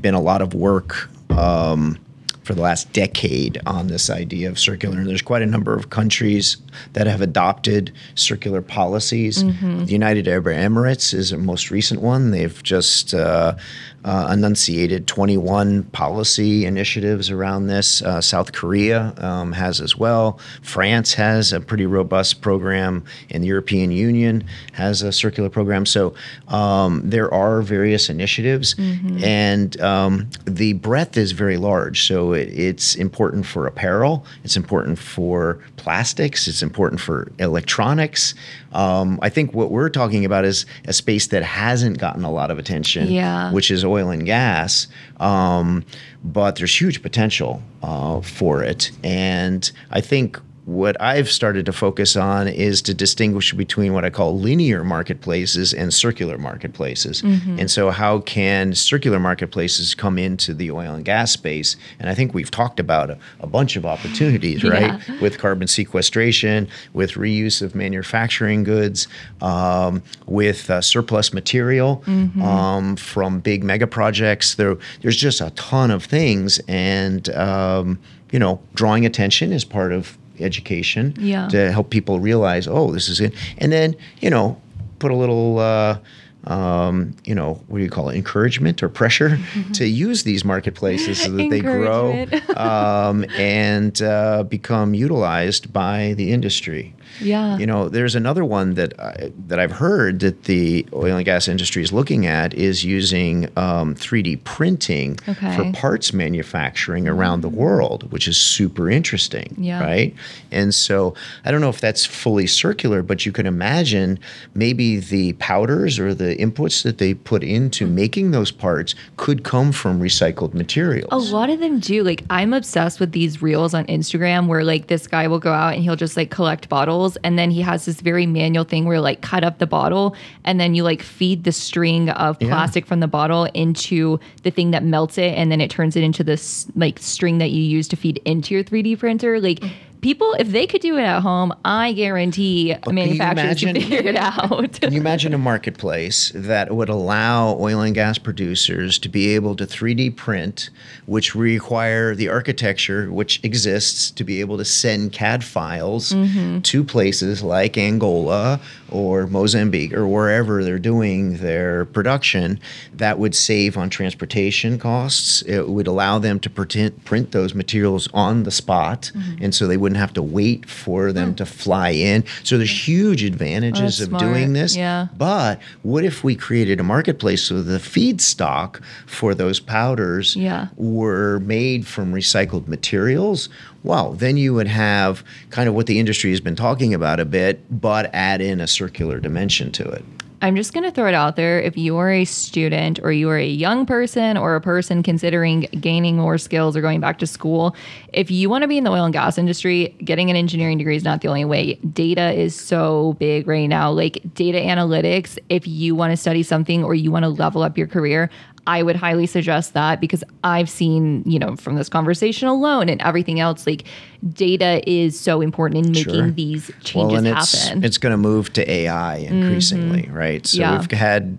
been 0.00 0.14
a 0.14 0.20
lot 0.20 0.42
of 0.42 0.52
work 0.52 1.08
um, 1.30 1.96
for 2.42 2.54
the 2.54 2.60
last 2.60 2.92
decade 2.92 3.60
on 3.66 3.86
this 3.86 4.10
idea 4.10 4.48
of 4.50 4.58
circular. 4.58 4.98
And 4.98 5.08
there's 5.08 5.22
quite 5.22 5.40
a 5.40 5.46
number 5.46 5.74
of 5.74 5.90
countries 5.90 6.56
that 6.92 7.06
have 7.06 7.20
adopted 7.22 7.92
circular 8.16 8.60
policies. 8.60 9.42
The 9.86 9.92
United 9.92 10.26
Arab 10.26 10.46
Emirates 10.46 11.14
is 11.14 11.30
a 11.30 11.38
most 11.38 11.70
recent 11.70 12.02
one. 12.02 12.32
They've 12.32 12.62
just 12.64 13.14
uh, 13.14 13.54
uh, 14.04 14.28
enunciated 14.32 15.06
21 15.06 15.84
policy 15.84 16.66
initiatives 16.66 17.30
around 17.30 17.66
this. 17.68 18.02
Uh, 18.02 18.20
South 18.20 18.52
Korea 18.52 19.14
um, 19.18 19.52
has 19.52 19.80
as 19.80 19.96
well. 19.96 20.38
France 20.62 21.14
has 21.14 21.52
a 21.52 21.60
pretty 21.60 21.86
robust 21.86 22.40
program, 22.42 23.04
and 23.30 23.42
the 23.42 23.48
European 23.48 23.90
Union 23.90 24.44
has 24.72 25.02
a 25.02 25.10
circular 25.12 25.48
program. 25.48 25.86
So 25.86 26.14
um, 26.48 27.00
there 27.04 27.32
are 27.32 27.62
various 27.62 28.08
initiatives, 28.10 28.74
and 29.22 29.80
um, 29.80 30.28
the 30.44 30.74
breadth 30.74 31.16
is 31.16 31.32
very 31.32 31.56
large. 31.56 32.06
So 32.06 32.32
it, 32.32 32.48
it's 32.48 32.94
important 32.96 33.46
for 33.46 33.66
apparel, 33.66 34.26
it's 34.44 34.56
important 34.56 34.98
for 34.98 35.58
plastics, 35.76 36.46
it's 36.46 36.62
important 36.62 37.00
for 37.00 37.30
electronics. 37.38 38.34
Um, 38.72 39.18
I 39.22 39.28
think 39.28 39.54
what 39.54 39.70
we're 39.70 39.88
talking 39.88 40.24
about 40.24 40.44
is 40.44 40.66
a 40.86 40.92
space 40.92 41.28
that 41.28 41.42
hasn't 41.44 41.98
gotten 41.98 42.24
a 42.24 42.30
lot 42.30 42.50
of 42.50 42.58
attention, 42.58 43.06
Yeah. 43.08 43.52
which 43.52 43.70
is 43.70 43.84
oil 43.94 44.10
and 44.10 44.24
gas. 44.26 44.86
Um, 45.20 45.84
but 46.22 46.56
there's 46.56 46.80
huge 46.80 47.02
potential 47.02 47.62
uh, 47.82 48.20
for 48.20 48.62
it, 48.62 48.90
and 49.02 49.70
I 49.90 50.00
think 50.00 50.40
what 50.64 50.98
I've 51.00 51.30
started 51.30 51.66
to 51.66 51.72
focus 51.72 52.16
on 52.16 52.48
is 52.48 52.80
to 52.82 52.94
distinguish 52.94 53.52
between 53.52 53.92
what 53.92 54.04
I 54.04 54.10
call 54.10 54.38
linear 54.38 54.82
marketplaces 54.82 55.74
and 55.74 55.92
circular 55.92 56.38
marketplaces. 56.38 57.20
Mm-hmm. 57.20 57.58
And 57.58 57.70
so, 57.70 57.90
how 57.90 58.20
can 58.20 58.74
circular 58.74 59.18
marketplaces 59.18 59.94
come 59.94 60.18
into 60.18 60.54
the 60.54 60.70
oil 60.70 60.94
and 60.94 61.04
gas 61.04 61.32
space? 61.32 61.76
And 61.98 62.08
I 62.08 62.14
think 62.14 62.32
we've 62.32 62.50
talked 62.50 62.80
about 62.80 63.10
a, 63.10 63.18
a 63.40 63.46
bunch 63.46 63.76
of 63.76 63.84
opportunities, 63.84 64.64
right? 64.64 64.98
With 65.20 65.38
carbon 65.38 65.68
sequestration, 65.68 66.68
with 66.94 67.12
reuse 67.12 67.60
of 67.60 67.74
manufacturing 67.74 68.64
goods, 68.64 69.06
um, 69.42 70.02
with 70.26 70.70
uh, 70.70 70.80
surplus 70.80 71.32
material 71.32 72.02
Mm-hmm. 72.06 72.42
um, 72.42 72.96
from 72.96 73.40
big 73.40 73.64
mega 73.64 73.86
projects. 73.86 74.54
There, 74.54 74.76
there's 75.02 75.16
just 75.16 75.40
a 75.40 75.50
ton 75.50 75.90
of 75.90 76.04
things, 76.04 76.60
and 76.68 77.28
um, 77.30 77.98
you 78.30 78.38
know, 78.38 78.60
drawing 78.74 79.06
attention 79.06 79.52
is 79.52 79.64
part 79.64 79.92
of 79.92 80.16
education 80.40 81.14
Yeah. 81.18 81.48
to 81.48 81.70
help 81.72 81.90
people 81.90 82.20
realize, 82.20 82.66
oh, 82.68 82.92
this 82.92 83.08
is 83.08 83.20
it, 83.20 83.34
and 83.58 83.72
then 83.72 83.96
you 84.20 84.30
know, 84.30 84.60
put 84.98 85.10
a 85.10 85.14
little. 85.16 85.58
Uh, 85.58 85.98
um, 86.46 87.16
you 87.24 87.34
know, 87.34 87.54
what 87.68 87.78
do 87.78 87.84
you 87.84 87.88
call 87.88 88.10
it? 88.10 88.16
Encouragement 88.16 88.82
or 88.82 88.90
pressure 88.90 89.38
to 89.72 89.86
use 89.86 90.24
these 90.24 90.44
marketplaces 90.44 91.18
so 91.22 91.30
that 91.30 91.48
they 91.48 91.60
grow 91.60 92.26
um, 92.54 93.24
and 93.38 94.02
uh, 94.02 94.42
become 94.42 94.92
utilized 94.92 95.72
by 95.72 96.12
the 96.18 96.32
industry. 96.32 96.94
Yeah. 97.20 97.56
You 97.58 97.66
know, 97.66 97.88
there's 97.88 98.14
another 98.14 98.44
one 98.44 98.74
that 98.74 98.98
I, 99.00 99.32
that 99.48 99.58
I've 99.58 99.72
heard 99.72 100.20
that 100.20 100.44
the 100.44 100.86
oil 100.92 101.16
and 101.16 101.24
gas 101.24 101.48
industry 101.48 101.82
is 101.82 101.92
looking 101.92 102.26
at 102.26 102.54
is 102.54 102.84
using 102.84 103.44
um, 103.56 103.94
3D 103.94 104.44
printing 104.44 105.18
Okay. 105.28 105.56
for 105.56 105.72
parts 105.72 106.12
manufacturing 106.12 107.06
around 107.08 107.40
the 107.42 107.48
world, 107.48 108.10
which 108.12 108.26
is 108.28 108.36
super 108.36 108.90
interesting. 108.90 109.54
Yeah. 109.58 109.80
Right. 109.82 110.14
And 110.50 110.74
so 110.74 111.14
I 111.44 111.50
don't 111.50 111.60
know 111.60 111.68
if 111.68 111.80
that's 111.80 112.04
fully 112.04 112.46
circular, 112.46 113.02
but 113.02 113.24
you 113.26 113.32
can 113.32 113.46
imagine 113.46 114.18
maybe 114.54 114.98
the 114.98 115.32
powders 115.34 115.98
or 115.98 116.14
the 116.14 116.36
inputs 116.36 116.82
that 116.82 116.98
they 116.98 117.14
put 117.14 117.42
into 117.42 117.86
Hmm. 117.86 117.94
making 117.94 118.30
those 118.30 118.50
parts 118.50 118.94
could 119.16 119.42
come 119.44 119.72
from 119.72 120.00
recycled 120.00 120.54
materials. 120.54 121.08
A 121.10 121.34
lot 121.34 121.50
of 121.50 121.60
them 121.60 121.80
do. 121.80 122.02
Like 122.02 122.22
I'm 122.30 122.52
obsessed 122.52 123.00
with 123.00 123.12
these 123.12 123.42
reels 123.42 123.74
on 123.74 123.84
Instagram 123.86 124.46
where 124.46 124.62
like 124.64 124.86
this 124.86 125.06
guy 125.06 125.26
will 125.28 125.38
go 125.40 125.52
out 125.52 125.74
and 125.74 125.82
he'll 125.82 125.96
just 125.96 126.16
like 126.16 126.30
collect 126.30 126.68
bottles 126.68 127.03
and 127.22 127.38
then 127.38 127.50
he 127.50 127.62
has 127.62 127.84
this 127.84 128.00
very 128.00 128.26
manual 128.26 128.64
thing 128.64 128.84
where 128.84 129.00
like 129.00 129.20
cut 129.20 129.44
up 129.44 129.58
the 129.58 129.66
bottle 129.66 130.14
and 130.44 130.58
then 130.58 130.74
you 130.74 130.82
like 130.82 131.02
feed 131.02 131.44
the 131.44 131.52
string 131.52 132.10
of 132.10 132.36
Yeah. 132.40 132.48
plastic 132.48 132.86
from 132.86 133.00
the 133.00 133.06
bottle 133.08 133.44
into 133.54 134.18
the 134.42 134.50
thing 134.50 134.70
that 134.72 134.82
melts 134.82 135.18
it 135.18 135.34
and 135.38 135.50
then 135.52 135.60
it 135.60 135.70
turns 135.70 135.96
it 135.96 136.02
into 136.02 136.24
this 136.24 136.66
like 136.74 136.98
string 136.98 137.38
that 137.38 137.50
you 137.50 137.62
use 137.62 137.86
to 137.88 137.96
feed 137.96 138.20
into 138.24 138.54
your 138.54 138.64
3D 138.64 138.98
printer. 138.98 139.40
Like 139.40 139.62
people 140.04 140.34
if 140.38 140.48
they 140.52 140.66
could 140.66 140.82
do 140.82 140.98
it 140.98 141.02
at 141.02 141.22
home, 141.22 141.50
I 141.64 141.92
guarantee 141.92 142.68
you 142.86 142.92
manufacturers 142.92 143.60
can 143.60 143.70
imagine- 143.70 143.90
figure 143.90 144.10
it 144.10 144.16
out. 144.16 144.72
Can 144.80 144.92
you 144.92 145.00
imagine 145.00 145.32
a 145.32 145.38
marketplace 145.38 146.30
that 146.34 146.74
would 146.76 146.90
allow 146.90 147.56
oil 147.58 147.80
and 147.80 147.94
gas 147.94 148.18
producers 148.18 148.98
to 148.98 149.08
be 149.08 149.34
able 149.34 149.56
to 149.56 149.64
3D 149.66 150.10
print, 150.14 150.68
which 151.06 151.34
require 151.34 152.14
the 152.14 152.28
architecture 152.28 153.10
which 153.10 153.40
exists 153.42 154.10
to 154.10 154.24
be 154.24 154.40
able 154.40 154.58
to 154.58 154.64
send 154.64 155.12
CAD 155.12 155.42
files 155.42 156.12
Mm-hmm. 156.12 156.60
to 156.60 156.84
places 156.84 157.42
like 157.42 157.78
Angola 157.78 158.60
or 158.90 159.26
Mozambique 159.26 159.94
or 159.94 160.06
wherever 160.06 160.62
they're 160.62 160.78
doing 160.78 161.38
their 161.38 161.86
production 161.86 162.60
that 162.92 163.18
would 163.18 163.34
save 163.34 163.76
on 163.78 163.88
transportation 163.88 164.78
costs. 164.78 165.40
It 165.42 165.68
would 165.68 165.86
allow 165.86 166.18
them 166.18 166.38
to 166.40 166.50
print, 166.50 167.04
print 167.04 167.32
those 167.32 167.54
materials 167.54 168.06
on 168.12 168.42
the 168.42 168.50
spot, 168.50 169.10
Mm-hmm. 169.14 169.44
and 169.44 169.54
so 169.54 169.66
they 169.66 169.76
wouldn't 169.76 169.93
have 169.96 170.12
to 170.14 170.22
wait 170.22 170.68
for 170.68 171.12
them 171.12 171.30
hmm. 171.30 171.34
to 171.36 171.46
fly 171.46 171.90
in. 171.90 172.24
So 172.42 172.56
there's 172.58 172.88
huge 172.88 173.22
advantages 173.22 174.00
Oh, 174.00 174.04
of 174.04 174.08
smart. 174.10 174.22
doing 174.22 174.52
this. 174.52 174.76
Yeah. 174.76 175.08
But 175.16 175.60
what 175.82 176.04
if 176.04 176.24
we 176.24 176.34
created 176.36 176.80
a 176.80 176.82
marketplace 176.82 177.42
so 177.42 177.62
the 177.62 177.78
feedstock 177.78 178.82
for 179.06 179.34
those 179.34 179.60
powders 179.60 180.36
Yeah. 180.36 180.68
were 180.76 181.40
made 181.40 181.86
from 181.86 182.12
recycled 182.12 182.68
materials? 182.68 183.48
Well, 183.82 184.14
then 184.14 184.36
you 184.36 184.54
would 184.54 184.68
have 184.68 185.22
kind 185.50 185.68
of 185.68 185.74
what 185.74 185.86
the 185.86 185.98
industry 185.98 186.30
has 186.30 186.40
been 186.40 186.56
talking 186.56 186.94
about 186.94 187.20
a 187.20 187.24
bit, 187.24 187.60
but 187.70 188.10
add 188.14 188.40
in 188.40 188.60
a 188.60 188.66
circular 188.66 189.20
dimension 189.20 189.70
to 189.72 189.88
it. 189.88 190.04
I'm 190.44 190.56
just 190.56 190.74
going 190.74 190.84
to 190.84 190.90
throw 190.90 191.08
it 191.08 191.14
out 191.14 191.36
there. 191.36 191.58
If 191.58 191.74
you 191.78 191.96
are 191.96 192.10
a 192.10 192.26
student 192.26 193.00
or 193.02 193.12
you 193.12 193.30
are 193.30 193.38
a 193.38 193.46
young 193.46 193.86
person 193.86 194.36
or 194.36 194.56
a 194.56 194.60
person 194.60 195.02
considering 195.02 195.60
gaining 195.80 196.18
more 196.18 196.36
skills 196.36 196.76
or 196.76 196.82
going 196.82 197.00
back 197.00 197.18
to 197.20 197.26
school, 197.26 197.74
if 198.12 198.30
you 198.30 198.50
want 198.50 198.60
to 198.60 198.68
be 198.68 198.76
in 198.76 198.84
the 198.84 198.90
oil 198.90 199.06
and 199.06 199.14
gas 199.14 199.38
industry, 199.38 199.96
getting 200.04 200.28
an 200.28 200.36
engineering 200.36 200.76
degree 200.76 200.96
is 200.96 201.02
not 201.02 201.22
the 201.22 201.28
only 201.28 201.46
way. 201.46 201.76
Data 201.76 202.32
is 202.32 202.54
so 202.54 203.16
big 203.18 203.48
right 203.48 203.66
now. 203.66 203.90
Like 203.90 204.20
data 204.34 204.58
analytics, 204.58 205.38
if 205.48 205.66
you 205.66 205.94
want 205.94 206.10
to 206.10 206.16
study 206.18 206.42
something 206.42 206.84
or 206.84 206.94
you 206.94 207.10
want 207.10 207.22
to 207.22 207.30
level 207.30 207.62
up 207.62 207.78
your 207.78 207.86
career, 207.86 208.28
I 208.66 208.82
would 208.82 208.96
highly 208.96 209.26
suggest 209.26 209.74
that 209.74 210.00
because 210.00 210.24
I've 210.42 210.70
seen, 210.70 211.22
you 211.26 211.38
know, 211.38 211.54
from 211.56 211.76
this 211.76 211.88
conversation 211.88 212.48
alone 212.48 212.88
and 212.88 213.00
everything 213.02 213.38
else, 213.40 213.66
like 213.66 213.84
data 214.32 214.80
is 214.90 215.18
so 215.20 215.40
important 215.42 215.86
in 215.86 215.92
making 215.92 216.12
Sure. 216.14 216.30
these 216.30 216.70
changes 216.82 216.94
well, 216.94 217.14
and 217.16 217.26
it's, 217.28 217.52
happen. 217.62 217.78
Mm-hmm. 217.78 217.84
it's 217.84 217.98
going 217.98 218.12
to 218.12 218.16
move 218.16 218.52
to 218.54 218.70
AI 218.70 219.16
increasingly, 219.16 220.08
right? 220.10 220.46
So 220.46 220.58
Yeah. 220.58 220.78
we've 220.80 220.90
had 220.90 221.36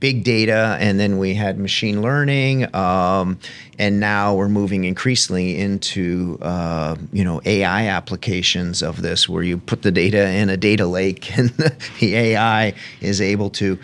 big 0.00 0.24
data, 0.24 0.76
and 0.80 0.98
then 1.00 1.18
we 1.18 1.32
had 1.34 1.58
machine 1.58 2.02
learning, 2.02 2.74
um, 2.74 3.38
and 3.78 4.00
now 4.00 4.34
we're 4.34 4.48
moving 4.50 4.84
increasingly 4.84 5.58
into 5.58 6.38
uh, 6.42 6.96
you 7.12 7.24
know 7.24 7.40
AI 7.46 7.86
applications 7.86 8.82
of 8.82 9.00
this, 9.00 9.28
where 9.28 9.42
you 9.42 9.56
put 9.58 9.82
the 9.82 9.90
data 9.92 10.28
in 10.28 10.50
a 10.50 10.56
data 10.56 10.86
lake, 10.86 11.38
and 11.38 11.50
the 11.50 12.14
AI 12.16 12.74
is 13.00 13.20
able 13.20 13.48
to. 13.50 13.78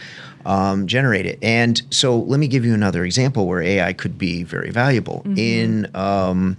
Um, 0.46 0.86
generate 0.86 1.26
it. 1.26 1.38
And 1.42 1.82
so 1.90 2.18
let 2.18 2.40
me 2.40 2.48
give 2.48 2.64
you 2.64 2.72
another 2.72 3.04
example 3.04 3.46
where 3.46 3.60
AI 3.60 3.92
could 3.92 4.16
be 4.16 4.42
very 4.42 4.70
valuable. 4.70 5.22
In 5.36 5.94
um, 5.94 6.56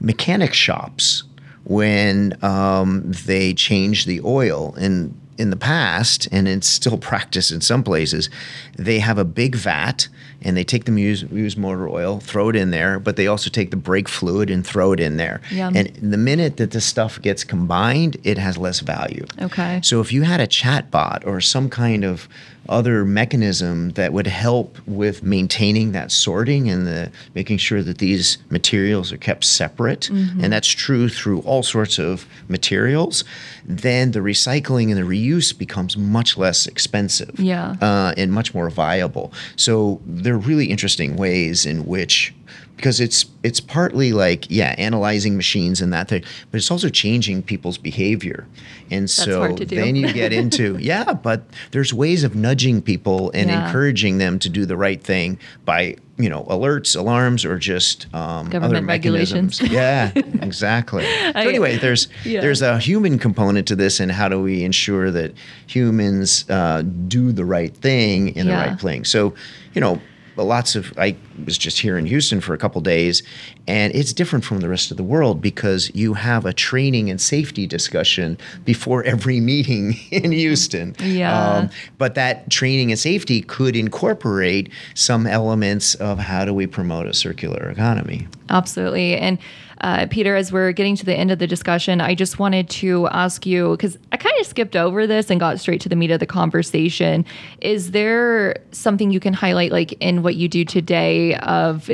mechanic 0.00 0.54
shops 0.54 1.24
when 1.64 2.36
um, 2.42 3.04
they 3.26 3.52
change 3.54 4.06
the 4.06 4.20
oil 4.24 4.74
in 4.76 5.14
in 5.36 5.50
the 5.50 5.56
past 5.56 6.26
and 6.32 6.48
it's 6.48 6.66
still 6.66 6.98
practiced 7.12 7.52
in 7.52 7.60
some 7.60 7.84
places 7.84 8.28
they 8.76 8.98
have 8.98 9.18
a 9.18 9.24
big 9.24 9.54
vat 9.54 10.08
and 10.42 10.56
they 10.56 10.64
take 10.64 10.84
the 10.84 10.92
used, 10.92 11.30
used 11.32 11.58
motor 11.58 11.88
oil 11.88 12.20
throw 12.20 12.48
it 12.48 12.56
in 12.56 12.70
there 12.70 12.98
but 12.98 13.16
they 13.16 13.26
also 13.26 13.50
take 13.50 13.70
the 13.70 13.76
brake 13.76 14.08
fluid 14.08 14.50
and 14.50 14.66
throw 14.66 14.92
it 14.92 15.00
in 15.00 15.16
there 15.16 15.40
Yum. 15.50 15.74
and 15.76 15.88
the 15.96 16.16
minute 16.16 16.56
that 16.58 16.70
the 16.70 16.80
stuff 16.80 17.20
gets 17.22 17.44
combined 17.44 18.16
it 18.24 18.38
has 18.38 18.56
less 18.56 18.80
value 18.80 19.24
Okay. 19.40 19.80
so 19.82 20.00
if 20.00 20.12
you 20.12 20.22
had 20.22 20.40
a 20.40 20.46
chat 20.46 20.90
bot 20.90 21.24
or 21.26 21.40
some 21.40 21.68
kind 21.68 22.04
of 22.04 22.28
other 22.68 23.02
mechanism 23.06 23.90
that 23.92 24.12
would 24.12 24.26
help 24.26 24.76
with 24.86 25.22
maintaining 25.22 25.92
that 25.92 26.12
sorting 26.12 26.68
and 26.68 26.86
the 26.86 27.10
making 27.34 27.56
sure 27.56 27.82
that 27.82 27.96
these 27.96 28.36
materials 28.50 29.10
are 29.10 29.16
kept 29.16 29.42
separate, 29.44 30.10
Mm-hmm. 30.12 30.44
and 30.44 30.52
that's 30.52 30.68
true 30.68 31.08
through 31.08 31.40
all 31.40 31.62
sorts 31.62 31.98
of 31.98 32.26
materials, 32.48 33.24
then 33.64 34.10
the 34.12 34.18
recycling 34.20 34.88
and 34.90 34.98
the 34.98 35.02
reuse 35.02 35.56
becomes 35.56 35.96
much 35.96 36.36
less 36.36 36.66
expensive 36.66 37.40
Yeah. 37.40 37.74
uh, 37.80 38.12
and 38.18 38.32
much 38.32 38.52
more 38.54 38.68
viable. 38.68 39.32
So 39.56 40.00
there 40.28 40.34
are 40.34 40.38
really 40.38 40.66
interesting 40.66 41.16
ways 41.16 41.64
in 41.64 41.86
which 41.86 42.34
because 42.76 43.00
it's 43.00 43.24
it's 43.42 43.60
partly 43.60 44.12
like 44.12 44.44
yeah 44.50 44.74
analyzing 44.76 45.36
machines 45.38 45.80
and 45.80 45.90
that 45.90 46.06
thing 46.08 46.22
but 46.50 46.58
it's 46.58 46.70
also 46.70 46.90
changing 46.90 47.42
people's 47.42 47.78
behavior 47.78 48.46
and 48.90 49.08
so 49.08 49.56
to 49.56 49.64
do. 49.64 49.74
then 49.74 49.96
you 49.96 50.12
get 50.12 50.32
into 50.40 50.76
yeah 50.78 51.14
but 51.14 51.44
there's 51.70 51.94
ways 51.94 52.24
of 52.24 52.34
nudging 52.34 52.82
people 52.82 53.30
and 53.32 53.48
Yeah. 53.48 53.64
encouraging 53.66 54.18
them 54.18 54.38
to 54.40 54.50
do 54.50 54.66
the 54.66 54.76
right 54.76 55.02
thing 55.02 55.38
by 55.64 55.96
you 56.18 56.28
know 56.28 56.44
alerts 56.44 56.94
alarms 56.94 57.42
or 57.46 57.58
just 57.58 58.06
um, 58.14 58.48
other 58.48 58.50
Government 58.50 58.84
mechanisms 58.86 59.62
regulations. 59.62 60.14
yeah 60.36 60.42
exactly 60.46 61.04
so 61.04 61.32
anyway 61.48 61.78
there's 61.78 62.08
Yeah. 62.24 62.42
there's 62.42 62.60
a 62.60 62.78
human 62.78 63.18
component 63.18 63.66
to 63.68 63.76
this 63.76 63.98
and 63.98 64.12
how 64.12 64.28
do 64.28 64.42
we 64.42 64.62
ensure 64.62 65.10
that 65.10 65.32
humans 65.66 66.44
uh, 66.50 66.82
do 67.08 67.32
the 67.32 67.44
right 67.46 67.74
thing 67.74 68.28
in 68.36 68.46
Yeah. 68.46 68.52
the 68.64 68.68
right 68.70 68.78
place 68.78 69.08
so 69.10 69.34
you 69.74 69.80
know 69.80 70.00
lots 70.44 70.76
of 70.76 70.92
i 70.98 71.14
was 71.44 71.56
just 71.58 71.78
here 71.80 71.96
in 71.98 72.06
houston 72.06 72.40
for 72.40 72.54
a 72.54 72.58
couple 72.58 72.80
days 72.80 73.22
and 73.66 73.94
it's 73.94 74.12
different 74.12 74.44
from 74.44 74.60
the 74.60 74.68
rest 74.68 74.90
of 74.90 74.96
the 74.96 75.02
world 75.02 75.40
because 75.40 75.90
you 75.94 76.14
have 76.14 76.44
a 76.46 76.52
training 76.52 77.10
and 77.10 77.20
safety 77.20 77.66
discussion 77.66 78.36
before 78.64 79.02
every 79.04 79.40
meeting 79.52 79.94
in 80.10 80.32
houston 80.32 80.94
Um, 81.00 81.04
Yeah. 81.06 81.68
but 81.98 82.14
that 82.14 82.50
training 82.50 82.90
and 82.90 82.98
safety 82.98 83.40
could 83.42 83.76
incorporate 83.76 84.70
some 84.94 85.26
elements 85.26 85.94
of 85.96 86.18
how 86.18 86.44
do 86.44 86.52
we 86.54 86.66
promote 86.66 87.06
a 87.06 87.14
circular 87.14 87.68
economy 87.70 88.26
Absolutely. 88.50 89.14
And 89.14 89.38
uh, 89.80 90.06
Peter, 90.10 90.34
as 90.34 90.52
we're 90.52 90.72
getting 90.72 90.96
to 90.96 91.04
the 91.04 91.14
end 91.14 91.30
of 91.30 91.38
the 91.38 91.46
discussion, 91.46 92.00
I 92.00 92.14
just 92.14 92.38
wanted 92.38 92.68
to 92.70 93.06
ask 93.08 93.46
you 93.46 93.70
because 93.72 93.96
I 94.10 94.16
kind 94.16 94.34
of 94.40 94.46
skipped 94.46 94.74
over 94.74 95.06
this 95.06 95.30
and 95.30 95.38
got 95.38 95.60
straight 95.60 95.80
to 95.82 95.88
the 95.88 95.96
meat 95.96 96.10
of 96.10 96.20
the 96.20 96.26
conversation. 96.26 97.24
Is 97.60 97.92
there 97.92 98.56
something 98.72 99.10
you 99.10 99.20
can 99.20 99.34
highlight, 99.34 99.70
like 99.70 99.92
in 100.00 100.22
what 100.22 100.34
you 100.34 100.48
do 100.48 100.64
today, 100.64 101.36
of 101.36 101.88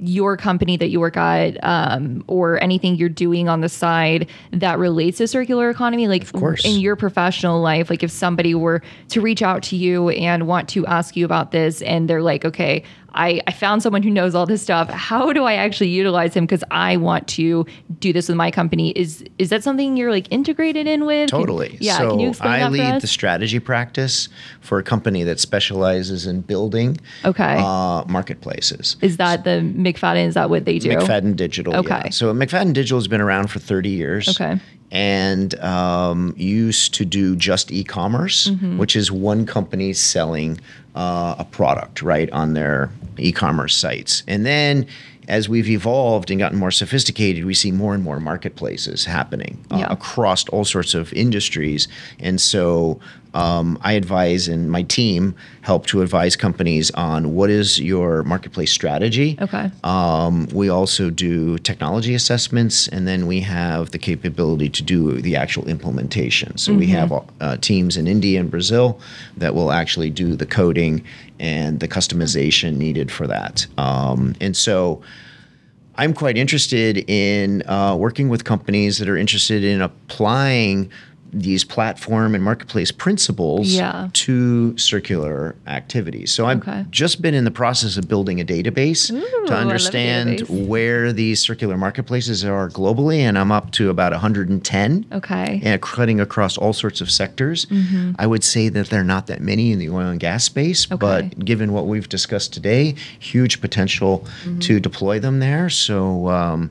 your 0.00 0.36
company 0.36 0.76
that 0.76 0.88
you 0.88 0.98
work 0.98 1.16
at, 1.16 1.62
um, 1.62 2.24
or 2.26 2.62
anything 2.62 2.96
you're 2.96 3.08
doing 3.08 3.48
on 3.48 3.60
the 3.60 3.68
side 3.68 4.28
that 4.50 4.78
relates 4.78 5.18
to 5.18 5.28
circular 5.28 5.70
economy? 5.70 6.08
Like, 6.08 6.22
of 6.22 6.32
course. 6.32 6.64
in 6.64 6.80
your 6.80 6.96
professional 6.96 7.60
life, 7.60 7.88
like 7.90 8.02
if 8.02 8.10
somebody 8.10 8.54
were 8.54 8.82
to 9.10 9.20
reach 9.20 9.42
out 9.42 9.62
to 9.64 9.76
you 9.76 10.08
and 10.10 10.46
want 10.48 10.68
to 10.70 10.84
ask 10.86 11.16
you 11.16 11.24
about 11.24 11.52
this, 11.52 11.82
and 11.82 12.08
they're 12.08 12.22
like, 12.22 12.44
okay, 12.44 12.82
I, 13.14 13.40
I 13.46 13.52
found 13.52 13.82
someone 13.82 14.02
who 14.02 14.10
knows 14.10 14.34
all 14.34 14.46
this 14.46 14.62
stuff. 14.62 14.90
How 14.90 15.32
do 15.32 15.44
I 15.44 15.54
actually 15.54 15.88
utilize 15.88 16.34
him? 16.34 16.44
Because 16.44 16.62
I 16.70 16.96
want 16.96 17.26
to 17.28 17.66
do 18.00 18.12
this 18.12 18.28
with 18.28 18.36
my 18.36 18.50
company. 18.50 18.90
Is 18.90 19.24
is 19.38 19.48
that 19.50 19.64
something 19.64 19.96
you're 19.96 20.10
like 20.10 20.30
integrated 20.30 20.86
in 20.86 21.06
with? 21.06 21.30
Totally. 21.30 21.70
Can, 21.70 21.78
yeah. 21.80 21.98
So 21.98 22.10
can 22.10 22.20
you 22.20 22.28
explain 22.28 22.62
I 22.62 22.68
lead 22.68 23.00
the 23.00 23.06
strategy 23.06 23.58
practice 23.60 24.28
for 24.60 24.78
a 24.78 24.82
company 24.82 25.24
that 25.24 25.40
specializes 25.40 26.26
in 26.26 26.42
building 26.42 26.98
Okay. 27.24 27.56
uh, 27.58 28.04
marketplaces. 28.06 28.96
is 29.00 29.16
that 29.16 29.44
the 29.44 29.60
McFadyen? 29.74 30.26
Is 30.26 30.34
that 30.34 30.50
what 30.50 30.64
they 30.64 30.78
do? 30.78 30.90
McFadyen 30.90 31.36
Digital. 31.36 31.76
Okay. 31.76 32.02
Yeah. 32.04 32.10
So 32.10 32.32
McFadyen 32.34 32.72
Digital 32.72 32.98
has 32.98 33.08
been 33.08 33.20
around 33.20 33.48
for 33.50 33.58
30 33.58 33.88
years. 33.88 34.28
Okay. 34.28 34.60
And 34.90 35.54
um, 35.60 36.34
used 36.36 36.94
to 36.94 37.04
do 37.04 37.36
just 37.36 37.70
e-commerce, 37.70 38.48
Mm-hmm. 38.48 38.78
which 38.78 38.96
is 38.96 39.12
one 39.12 39.44
company 39.46 39.92
selling 39.92 40.58
uh, 40.94 41.34
a 41.38 41.44
product 41.44 42.00
right 42.02 42.30
on 42.32 42.54
their 42.54 42.90
e-commerce 43.18 43.74
sites. 43.76 44.22
And 44.26 44.46
then 44.46 44.86
as 45.28 45.46
we've 45.48 45.68
evolved 45.68 46.30
and 46.30 46.38
gotten 46.40 46.58
more 46.58 46.70
sophisticated, 46.70 47.44
we 47.44 47.52
see 47.52 47.70
more 47.70 47.94
and 47.94 48.02
more 48.02 48.18
marketplaces 48.18 49.04
happening 49.04 49.62
uh, 49.70 49.76
Yeah. 49.78 49.92
across 49.92 50.48
all 50.48 50.64
sorts 50.64 50.94
of 50.94 51.12
industries. 51.12 51.86
And 52.18 52.40
so 52.40 52.98
um, 53.38 53.78
I 53.82 53.92
advise, 53.92 54.48
and 54.48 54.70
my 54.70 54.82
team 54.82 55.34
help 55.62 55.86
to 55.86 56.02
advise 56.02 56.34
companies 56.36 56.90
on 56.92 57.34
what 57.34 57.50
is 57.50 57.78
your 57.78 58.22
marketplace 58.24 58.72
strategy. 58.72 59.36
Okay. 59.40 59.70
Um, 59.84 60.48
we 60.52 60.68
also 60.68 61.10
do 61.10 61.58
technology 61.58 62.14
assessments, 62.14 62.88
and 62.88 63.06
then 63.06 63.26
we 63.26 63.40
have 63.40 63.90
the 63.90 63.98
capability 63.98 64.68
to 64.70 64.82
do 64.82 65.20
the 65.20 65.36
actual 65.36 65.68
implementation. 65.68 66.56
So 66.58 66.74
we 66.74 66.86
have 66.88 67.12
uh, 67.40 67.56
teams 67.58 67.96
in 67.96 68.06
India 68.06 68.40
and 68.40 68.50
Brazil 68.50 69.00
that 69.36 69.54
will 69.54 69.70
actually 69.70 70.10
do 70.10 70.34
the 70.34 70.46
coding 70.46 71.04
and 71.38 71.80
the 71.80 71.88
customization 71.88 72.76
needed 72.76 73.10
for 73.12 73.26
that. 73.26 73.66
Um, 73.76 74.34
and 74.40 74.56
so 74.56 75.02
I'm 75.94 76.14
quite 76.14 76.38
interested 76.38 77.08
in 77.10 77.68
uh, 77.68 77.96
working 77.96 78.28
with 78.28 78.44
companies 78.44 78.98
that 78.98 79.08
are 79.08 79.16
interested 79.16 79.64
in 79.64 79.80
applying 79.82 80.90
these 81.32 81.62
platform 81.64 82.34
and 82.34 82.42
marketplace 82.42 82.90
principles 82.90 83.68
Yeah. 83.68 84.08
to 84.12 84.76
circular 84.78 85.54
activities. 85.66 86.32
So 86.32 86.46
I've 86.46 86.58
Okay. 86.66 86.84
just 86.90 87.20
been 87.20 87.34
in 87.34 87.44
the 87.44 87.50
process 87.50 87.96
of 87.96 88.08
building 88.08 88.40
a 88.40 88.44
database 88.44 89.10
Ooh, 89.12 89.46
to 89.46 89.54
understand 89.54 90.38
database. 90.40 90.66
where 90.66 91.12
these 91.12 91.40
circular 91.40 91.76
marketplaces 91.76 92.44
are 92.44 92.70
globally, 92.70 93.18
and 93.18 93.38
I'm 93.38 93.52
up 93.52 93.70
to 93.72 93.90
about 93.90 94.12
110 94.12 95.04
Okay. 95.12 95.60
and 95.62 95.80
cutting 95.82 96.20
across 96.20 96.56
all 96.56 96.72
sorts 96.72 97.00
of 97.00 97.10
sectors. 97.10 97.66
Mm-hmm. 97.66 98.12
I 98.18 98.26
would 98.26 98.42
say 98.44 98.68
that 98.70 98.88
there 98.88 99.00
are 99.00 99.04
not 99.04 99.26
that 99.26 99.40
many 99.42 99.72
in 99.72 99.78
the 99.78 99.90
oil 99.90 100.08
and 100.08 100.20
gas 100.20 100.44
space, 100.44 100.86
Okay. 100.90 100.96
but 100.98 101.44
given 101.44 101.72
what 101.72 101.86
we've 101.86 102.08
discussed 102.08 102.52
today, 102.52 102.94
huge 103.18 103.60
potential 103.60 104.24
Mm-hmm. 104.44 104.58
to 104.60 104.80
deploy 104.80 105.18
them 105.18 105.40
there. 105.40 105.68
So, 105.68 106.28
um, 106.28 106.70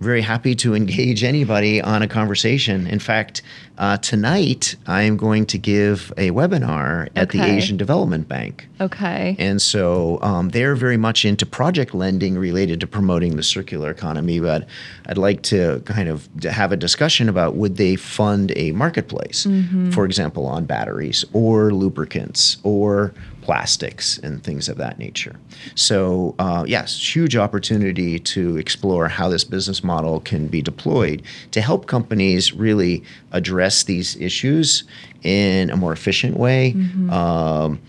very 0.00 0.20
happy 0.22 0.54
to 0.54 0.74
engage 0.76 1.24
anybody 1.24 1.80
on 1.82 2.02
a 2.02 2.06
conversation. 2.06 2.86
In 2.86 3.00
fact, 3.00 3.42
uh, 3.78 3.96
tonight 3.98 4.76
I 4.86 5.02
am 5.02 5.16
going 5.16 5.46
to 5.46 5.58
give 5.58 6.12
a 6.16 6.30
webinar 6.30 7.08
at 7.16 7.30
the 7.30 7.40
Asian 7.40 7.76
Development 7.76 8.28
Bank. 8.28 8.68
Okay. 8.80 9.36
And 9.38 9.62
so 9.62 10.18
um, 10.20 10.50
they're 10.50 10.74
very 10.74 10.96
much 10.96 11.24
into 11.24 11.46
project 11.46 11.94
lending 11.94 12.36
related 12.36 12.80
to 12.80 12.86
promoting 12.86 13.36
the 13.36 13.42
circular 13.42 13.90
economy. 13.90 14.40
But 14.40 14.66
I'd 15.06 15.18
like 15.18 15.42
to 15.44 15.80
kind 15.86 16.08
of 16.08 16.28
have 16.42 16.72
a 16.72 16.76
discussion 16.76 17.28
about 17.28 17.54
would 17.54 17.76
they 17.76 17.96
fund 17.96 18.52
a 18.56 18.72
marketplace, 18.72 19.46
for 19.92 20.04
example, 20.04 20.46
on 20.46 20.64
batteries 20.64 21.24
or 21.32 21.72
lubricants 21.72 22.58
or 22.64 23.14
plastics 23.48 24.18
and 24.18 24.44
things 24.44 24.68
of 24.68 24.76
that 24.76 24.98
nature. 24.98 25.34
So, 25.74 26.34
uh, 26.38 26.64
yes, 26.68 27.16
huge 27.16 27.34
opportunity 27.34 28.18
to 28.18 28.58
explore 28.58 29.08
how 29.08 29.30
this 29.30 29.42
business 29.42 29.82
model 29.82 30.20
can 30.20 30.48
be 30.48 30.60
deployed 30.60 31.22
to 31.52 31.62
help 31.62 31.86
companies 31.86 32.52
really 32.52 33.02
address 33.32 33.67
these 33.84 34.16
issues 34.16 34.84
in 35.22 35.70
a 35.70 35.76
more 35.76 35.92
efficient 35.92 36.36
way. 36.36 36.74
Um, 37.10 37.80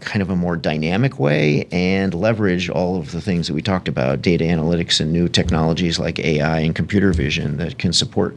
kind 0.00 0.22
of 0.22 0.30
a 0.30 0.36
more 0.36 0.56
dynamic 0.56 1.18
way 1.18 1.66
and 1.70 2.14
leverage 2.14 2.70
all 2.70 2.96
of 2.98 3.12
the 3.12 3.20
things 3.20 3.46
that 3.46 3.54
we 3.54 3.60
talked 3.60 3.86
about 3.86 4.22
data 4.22 4.44
analytics 4.44 5.00
and 5.00 5.12
new 5.12 5.28
technologies 5.28 5.98
like 5.98 6.18
AI 6.18 6.60
and 6.60 6.74
computer 6.74 7.12
vision 7.12 7.58
that 7.58 7.78
can 7.78 7.92
support 7.92 8.34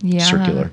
yeah. 0.00 0.24
circular. 0.24 0.70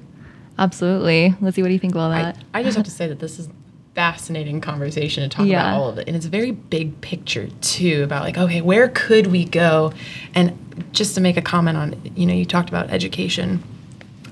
Absolutely. 0.57 1.35
Lizzie, 1.41 1.61
what 1.61 1.67
do 1.67 1.73
you 1.73 1.79
think 1.79 1.93
about 1.93 2.11
I, 2.11 2.21
that? 2.23 2.37
I 2.53 2.63
just 2.63 2.77
have 2.77 2.85
to 2.85 2.91
say 2.91 3.07
that 3.07 3.19
this 3.19 3.39
is 3.39 3.47
a 3.47 3.51
fascinating 3.95 4.61
conversation 4.61 5.23
to 5.29 5.35
talk 5.35 5.45
Yeah. 5.45 5.61
about 5.61 5.77
all 5.77 5.89
of 5.89 5.97
it 5.97 6.07
and 6.07 6.15
it's 6.15 6.25
a 6.25 6.29
very 6.29 6.51
big 6.51 7.01
picture 7.01 7.49
too 7.59 8.03
about 8.03 8.23
like 8.23 8.37
okay 8.37 8.61
where 8.61 8.87
could 8.87 9.27
we 9.27 9.43
go 9.43 9.91
and 10.33 10.57
just 10.93 11.13
to 11.15 11.21
make 11.21 11.35
a 11.35 11.41
comment 11.41 11.77
on 11.77 12.01
you 12.15 12.25
know 12.25 12.33
you 12.33 12.45
talked 12.45 12.69
about 12.69 12.89
education 12.89 13.61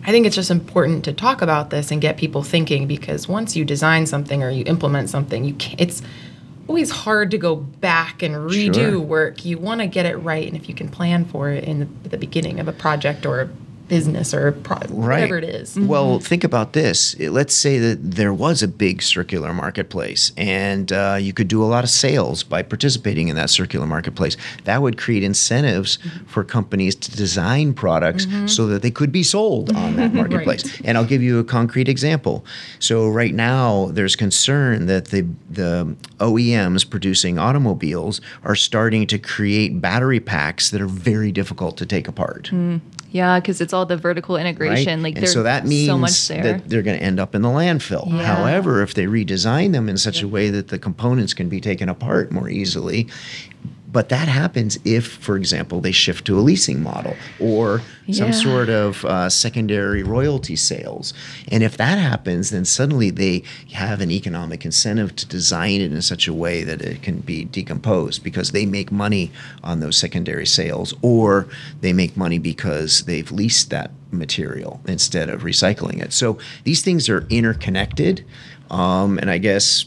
i 0.09 0.11
think 0.11 0.25
it's 0.25 0.35
just 0.35 0.49
important 0.49 1.05
to 1.05 1.13
talk 1.13 1.41
about 1.43 1.69
this 1.69 1.91
and 1.91 2.01
get 2.01 2.17
people 2.17 2.41
thinking 2.41 2.87
because 2.87 3.27
once 3.27 3.55
you 3.55 3.63
design 3.63 4.07
something 4.07 4.41
or 4.41 4.49
you 4.49 4.63
implement 4.65 5.07
something 5.09 5.45
you 5.45 5.53
can 5.53 5.75
it's 5.77 6.01
always 6.67 6.89
hard 6.89 7.29
to 7.31 7.37
go 7.37 7.55
back 7.55 8.23
and 8.23 8.33
redo 8.35 8.73
Sure. 8.73 8.99
work 8.99 9.45
you 9.45 9.57
want 9.59 9.81
to 9.81 9.87
get 9.87 10.05
it 10.07 10.15
right 10.17 10.47
and 10.47 10.55
if 10.57 10.67
you 10.67 10.73
can 10.73 10.89
plan 10.89 11.25
for 11.25 11.49
it 11.49 11.63
in 11.63 11.79
the, 12.03 12.09
the 12.09 12.17
beginning 12.17 12.59
of 12.59 12.67
a 12.67 12.71
project 12.73 13.23
or 13.25 13.41
a 13.41 13.49
business 13.89 14.33
or 14.33 14.53
pro- 14.53 14.77
whatever 14.87 15.37
it 15.37 15.43
is 15.43 15.75
mm-hmm. 15.75 15.87
Well, 15.87 16.19
think 16.19 16.43
about 16.43 16.73
this. 16.73 17.19
Let's 17.19 17.53
say 17.53 17.79
that 17.79 18.11
there 18.11 18.33
was 18.33 18.61
a 18.63 18.67
big 18.67 19.01
circular 19.01 19.53
marketplace 19.53 20.31
and 20.37 20.91
uh, 20.91 21.17
you 21.19 21.33
could 21.33 21.47
do 21.47 21.63
a 21.63 21.65
lot 21.65 21.83
of 21.83 21.89
sales 21.89 22.43
by 22.43 22.61
participating 22.61 23.27
in 23.27 23.35
that 23.35 23.49
circular 23.49 23.87
marketplace. 23.87 24.37
That 24.65 24.81
would 24.81 24.97
create 24.97 25.23
incentives 25.23 25.97
mm-hmm. 25.97 26.25
for 26.25 26.43
companies 26.43 26.95
to 26.95 27.11
design 27.11 27.73
products 27.73 28.25
mm-hmm. 28.25 28.47
so 28.47 28.67
that 28.67 28.81
they 28.81 28.91
could 28.91 29.11
be 29.11 29.23
sold 29.23 29.75
on 29.75 29.95
that 29.95 30.13
marketplace. 30.21 30.79
And 30.85 30.97
I'll 30.97 31.05
give 31.05 31.21
you 31.21 31.39
a 31.39 31.43
concrete 31.43 31.89
example. 31.89 32.45
So, 32.79 33.09
right 33.09 33.33
now, 33.33 33.87
there's 33.91 34.15
concern 34.15 34.85
that 34.85 35.05
the, 35.05 35.27
the 35.49 35.95
OEMs 36.19 36.89
producing 36.89 37.39
automobiles 37.39 38.21
are 38.43 38.55
starting 38.55 39.07
to 39.07 39.17
create 39.17 39.81
battery 39.81 40.19
packs 40.19 40.69
that 40.69 40.81
are 40.81 40.87
very 40.87 41.31
difficult 41.31 41.77
to 41.77 41.85
take 41.85 42.07
apart 42.07 42.47
hmm. 42.47 42.77
Yeah, 43.11 43.39
because 43.39 43.59
it's 43.61 43.73
all 43.73 43.85
the 43.85 43.97
vertical 43.97 44.35
right? 44.35 44.45
integration. 44.45 45.01
Like 45.01 45.15
and 45.15 45.23
there's 45.23 45.33
so 45.33 45.43
that 45.43 45.65
means 45.65 45.87
so 45.87 45.97
much 45.97 46.27
there. 46.27 46.43
that 46.43 46.69
they're 46.69 46.83
going 46.83 46.97
to 46.97 47.03
end 47.03 47.19
up 47.19 47.33
in 47.33 47.41
the 47.41 47.49
landfill. 47.49 48.07
Yeah. 48.11 48.23
However, 48.23 48.81
if 48.81 48.93
they 48.93 49.05
redesign 49.05 49.73
them 49.73 49.89
in 49.89 49.97
such 49.97 50.21
a 50.21 50.27
way 50.27 50.49
that 50.49 50.67
the 50.67 50.77
components 50.77 51.33
can 51.33 51.49
be 51.49 51.59
taken 51.59 51.89
apart 51.89 52.31
more 52.31 52.49
easily, 52.49 53.07
but 53.91 54.09
that 54.09 54.27
happens 54.27 54.77
if, 54.85 55.07
for 55.07 55.35
example, 55.35 55.81
they 55.81 55.91
shift 55.91 56.25
to 56.25 56.37
a 56.37 56.41
leasing 56.41 56.83
model 56.83 57.15
or 57.39 57.81
some 58.11 58.33
sort 58.33 58.69
of 58.69 59.05
uh, 59.05 59.29
secondary 59.29 60.03
royalty 60.03 60.55
sales. 60.55 61.13
And 61.51 61.63
if 61.63 61.77
that 61.77 61.97
happens, 61.97 62.49
then 62.49 62.65
suddenly 62.65 63.09
they 63.09 63.43
have 63.73 64.01
an 64.01 64.11
economic 64.11 64.65
incentive 64.65 65.15
to 65.17 65.25
design 65.27 65.81
it 65.81 65.91
in 65.91 66.01
such 66.01 66.27
a 66.27 66.33
way 66.33 66.63
that 66.63 66.81
it 66.81 67.01
can 67.01 67.19
be 67.19 67.45
decomposed 67.45 68.23
because 68.23 68.51
they 68.51 68.65
make 68.65 68.91
money 68.91 69.31
on 69.63 69.79
those 69.79 69.97
secondary 69.97 70.45
sales 70.45 70.93
or 71.01 71.47
they 71.81 71.93
make 71.93 72.17
money 72.17 72.39
because 72.39 73.03
they've 73.03 73.31
leased 73.31 73.69
that 73.69 73.91
material 74.11 74.81
instead 74.87 75.29
of 75.29 75.41
recycling 75.41 76.01
it. 76.01 76.13
So 76.13 76.37
these 76.63 76.81
things 76.81 77.09
are 77.09 77.25
interconnected. 77.29 78.25
Um, 78.71 79.17
and 79.17 79.29
I 79.31 79.37
guess 79.39 79.85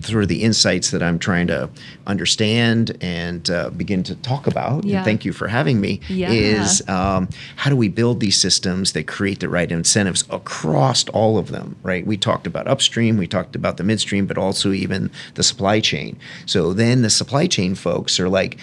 through 0.00 0.26
the 0.26 0.42
insights 0.44 0.90
that 0.92 1.02
I'm 1.02 1.18
trying 1.18 1.48
to 1.48 1.68
understand 2.06 2.96
and 3.00 3.48
uh, 3.50 3.70
begin 3.70 4.02
to 4.04 4.14
talk 4.16 4.46
about, 4.46 4.84
Yeah. 4.84 4.98
and 4.98 5.04
thank 5.04 5.24
you 5.24 5.32
for 5.32 5.48
having 5.48 5.80
me, 5.80 6.00
Yeah. 6.08 6.30
is 6.30 6.86
um, 6.88 7.28
how 7.56 7.68
do 7.70 7.76
we 7.76 7.88
build 7.88 8.20
these 8.20 8.36
systems 8.36 8.92
that 8.92 9.06
create 9.06 9.40
the 9.40 9.48
right 9.48 9.70
incentives 9.70 10.24
across 10.30 11.08
all 11.08 11.36
of 11.38 11.48
them, 11.50 11.76
right? 11.82 12.06
We 12.06 12.16
talked 12.16 12.46
about 12.46 12.68
upstream, 12.68 13.16
we 13.16 13.26
talked 13.26 13.56
about 13.56 13.76
the 13.76 13.84
midstream, 13.84 14.26
but 14.26 14.38
also 14.38 14.72
even 14.72 15.10
the 15.34 15.42
supply 15.42 15.80
chain. 15.80 16.16
So 16.46 16.72
then 16.72 17.02
the 17.02 17.10
supply 17.10 17.46
chain 17.46 17.74
folks 17.74 18.20
are 18.20 18.28
like, 18.28 18.56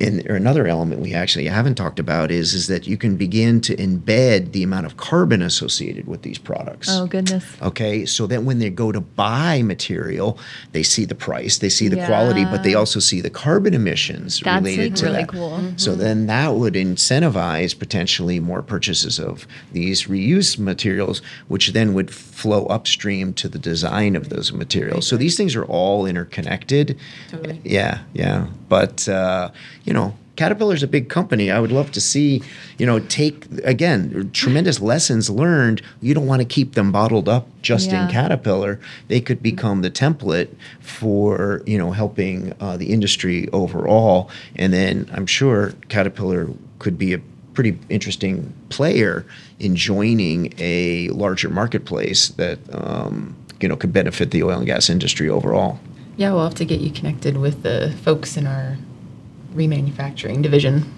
and 0.00 0.28
or 0.30 0.34
another 0.34 0.66
element 0.66 1.00
we 1.00 1.14
actually 1.14 1.46
haven't 1.46 1.74
talked 1.74 1.98
about 1.98 2.30
is 2.30 2.54
is 2.54 2.66
that 2.66 2.86
you 2.86 2.96
can 2.96 3.16
begin 3.16 3.60
to 3.60 3.76
embed 3.76 4.52
the 4.52 4.62
amount 4.62 4.86
of 4.86 4.96
carbon 4.96 5.42
associated 5.42 6.06
with 6.06 6.22
these 6.22 6.38
products. 6.38 6.88
Oh 6.90 7.06
goodness. 7.06 7.44
Okay, 7.62 8.06
so 8.06 8.26
that 8.26 8.42
when 8.42 8.58
they 8.58 8.70
go 8.70 8.92
to 8.92 9.00
buy 9.00 9.62
material, 9.62 10.38
they 10.72 10.82
see 10.82 11.04
the 11.04 11.14
price, 11.14 11.58
they 11.58 11.68
see 11.68 11.88
the 11.88 12.04
quality, 12.06 12.44
but 12.44 12.62
they 12.62 12.74
also 12.74 13.00
see 13.00 13.20
the 13.20 13.30
carbon 13.30 13.74
emissions 13.74 14.40
That's 14.40 14.64
related 14.64 14.96
to 14.96 15.06
really 15.06 15.16
that. 15.18 15.28
cool. 15.28 15.72
So 15.76 15.94
then 15.94 16.26
that 16.26 16.54
would 16.54 16.74
incentivize 16.74 17.78
potentially 17.78 18.40
more 18.40 18.62
purchases 18.62 19.18
of 19.18 19.46
these 19.72 20.04
reused 20.04 20.58
materials, 20.58 21.22
which 21.48 21.72
then 21.72 21.94
would 21.94 22.10
flow 22.10 22.66
upstream 22.66 23.34
to 23.34 23.48
the 23.48 23.58
design 23.58 24.16
of 24.16 24.28
those 24.30 24.52
materials. 24.52 25.06
So 25.06 25.16
these 25.16 25.36
things 25.36 25.54
are 25.54 25.64
all 25.64 26.06
interconnected. 26.06 26.98
Totally. 27.30 27.60
Yeah, 27.64 28.00
yeah. 28.14 28.46
But 28.68 29.08
uh, 29.08 29.50
you 29.90 29.94
know, 29.94 30.14
Caterpillar's 30.36 30.84
a 30.84 30.86
big 30.86 31.08
company. 31.08 31.50
I 31.50 31.58
would 31.58 31.72
love 31.72 31.90
to 31.90 32.00
see, 32.00 32.40
you 32.78 32.86
know, 32.86 33.00
take 33.00 33.44
again 33.64 34.30
tremendous 34.32 34.80
lessons 34.92 35.28
learned. 35.28 35.82
You 36.00 36.14
don't 36.14 36.28
want 36.28 36.40
to 36.42 36.46
keep 36.46 36.74
them 36.74 36.92
bottled 36.92 37.28
up 37.28 37.48
just 37.60 37.90
Yeah. 37.90 38.04
in 38.06 38.10
Caterpillar. 38.12 38.78
They 39.08 39.20
could 39.20 39.42
become 39.42 39.82
the 39.82 39.90
template 39.90 40.48
for 40.80 41.62
you 41.66 41.76
know 41.76 41.90
helping 41.90 42.54
uh, 42.60 42.76
the 42.76 42.92
industry 42.92 43.48
overall. 43.52 44.30
And 44.54 44.72
then 44.72 45.10
I'm 45.12 45.26
sure 45.26 45.74
Caterpillar 45.88 46.48
could 46.78 46.96
be 46.96 47.12
a 47.12 47.18
pretty 47.52 47.76
interesting 47.88 48.54
player 48.68 49.26
in 49.58 49.74
joining 49.74 50.54
a 50.58 51.08
larger 51.08 51.50
marketplace 51.50 52.28
that 52.28 52.60
um, 52.72 53.34
you 53.60 53.68
know 53.68 53.74
could 53.76 53.92
benefit 53.92 54.30
the 54.30 54.44
oil 54.44 54.58
and 54.58 54.66
gas 54.66 54.88
industry 54.88 55.28
overall. 55.28 55.80
Yeah, 56.16 56.32
we'll 56.32 56.44
have 56.44 56.54
to 56.54 56.64
get 56.64 56.80
you 56.80 56.92
connected 56.92 57.36
with 57.36 57.64
the 57.64 57.92
folks 58.04 58.36
in 58.36 58.46
our 58.46 58.78
remanufacturing 59.54 60.42
division. 60.42 60.92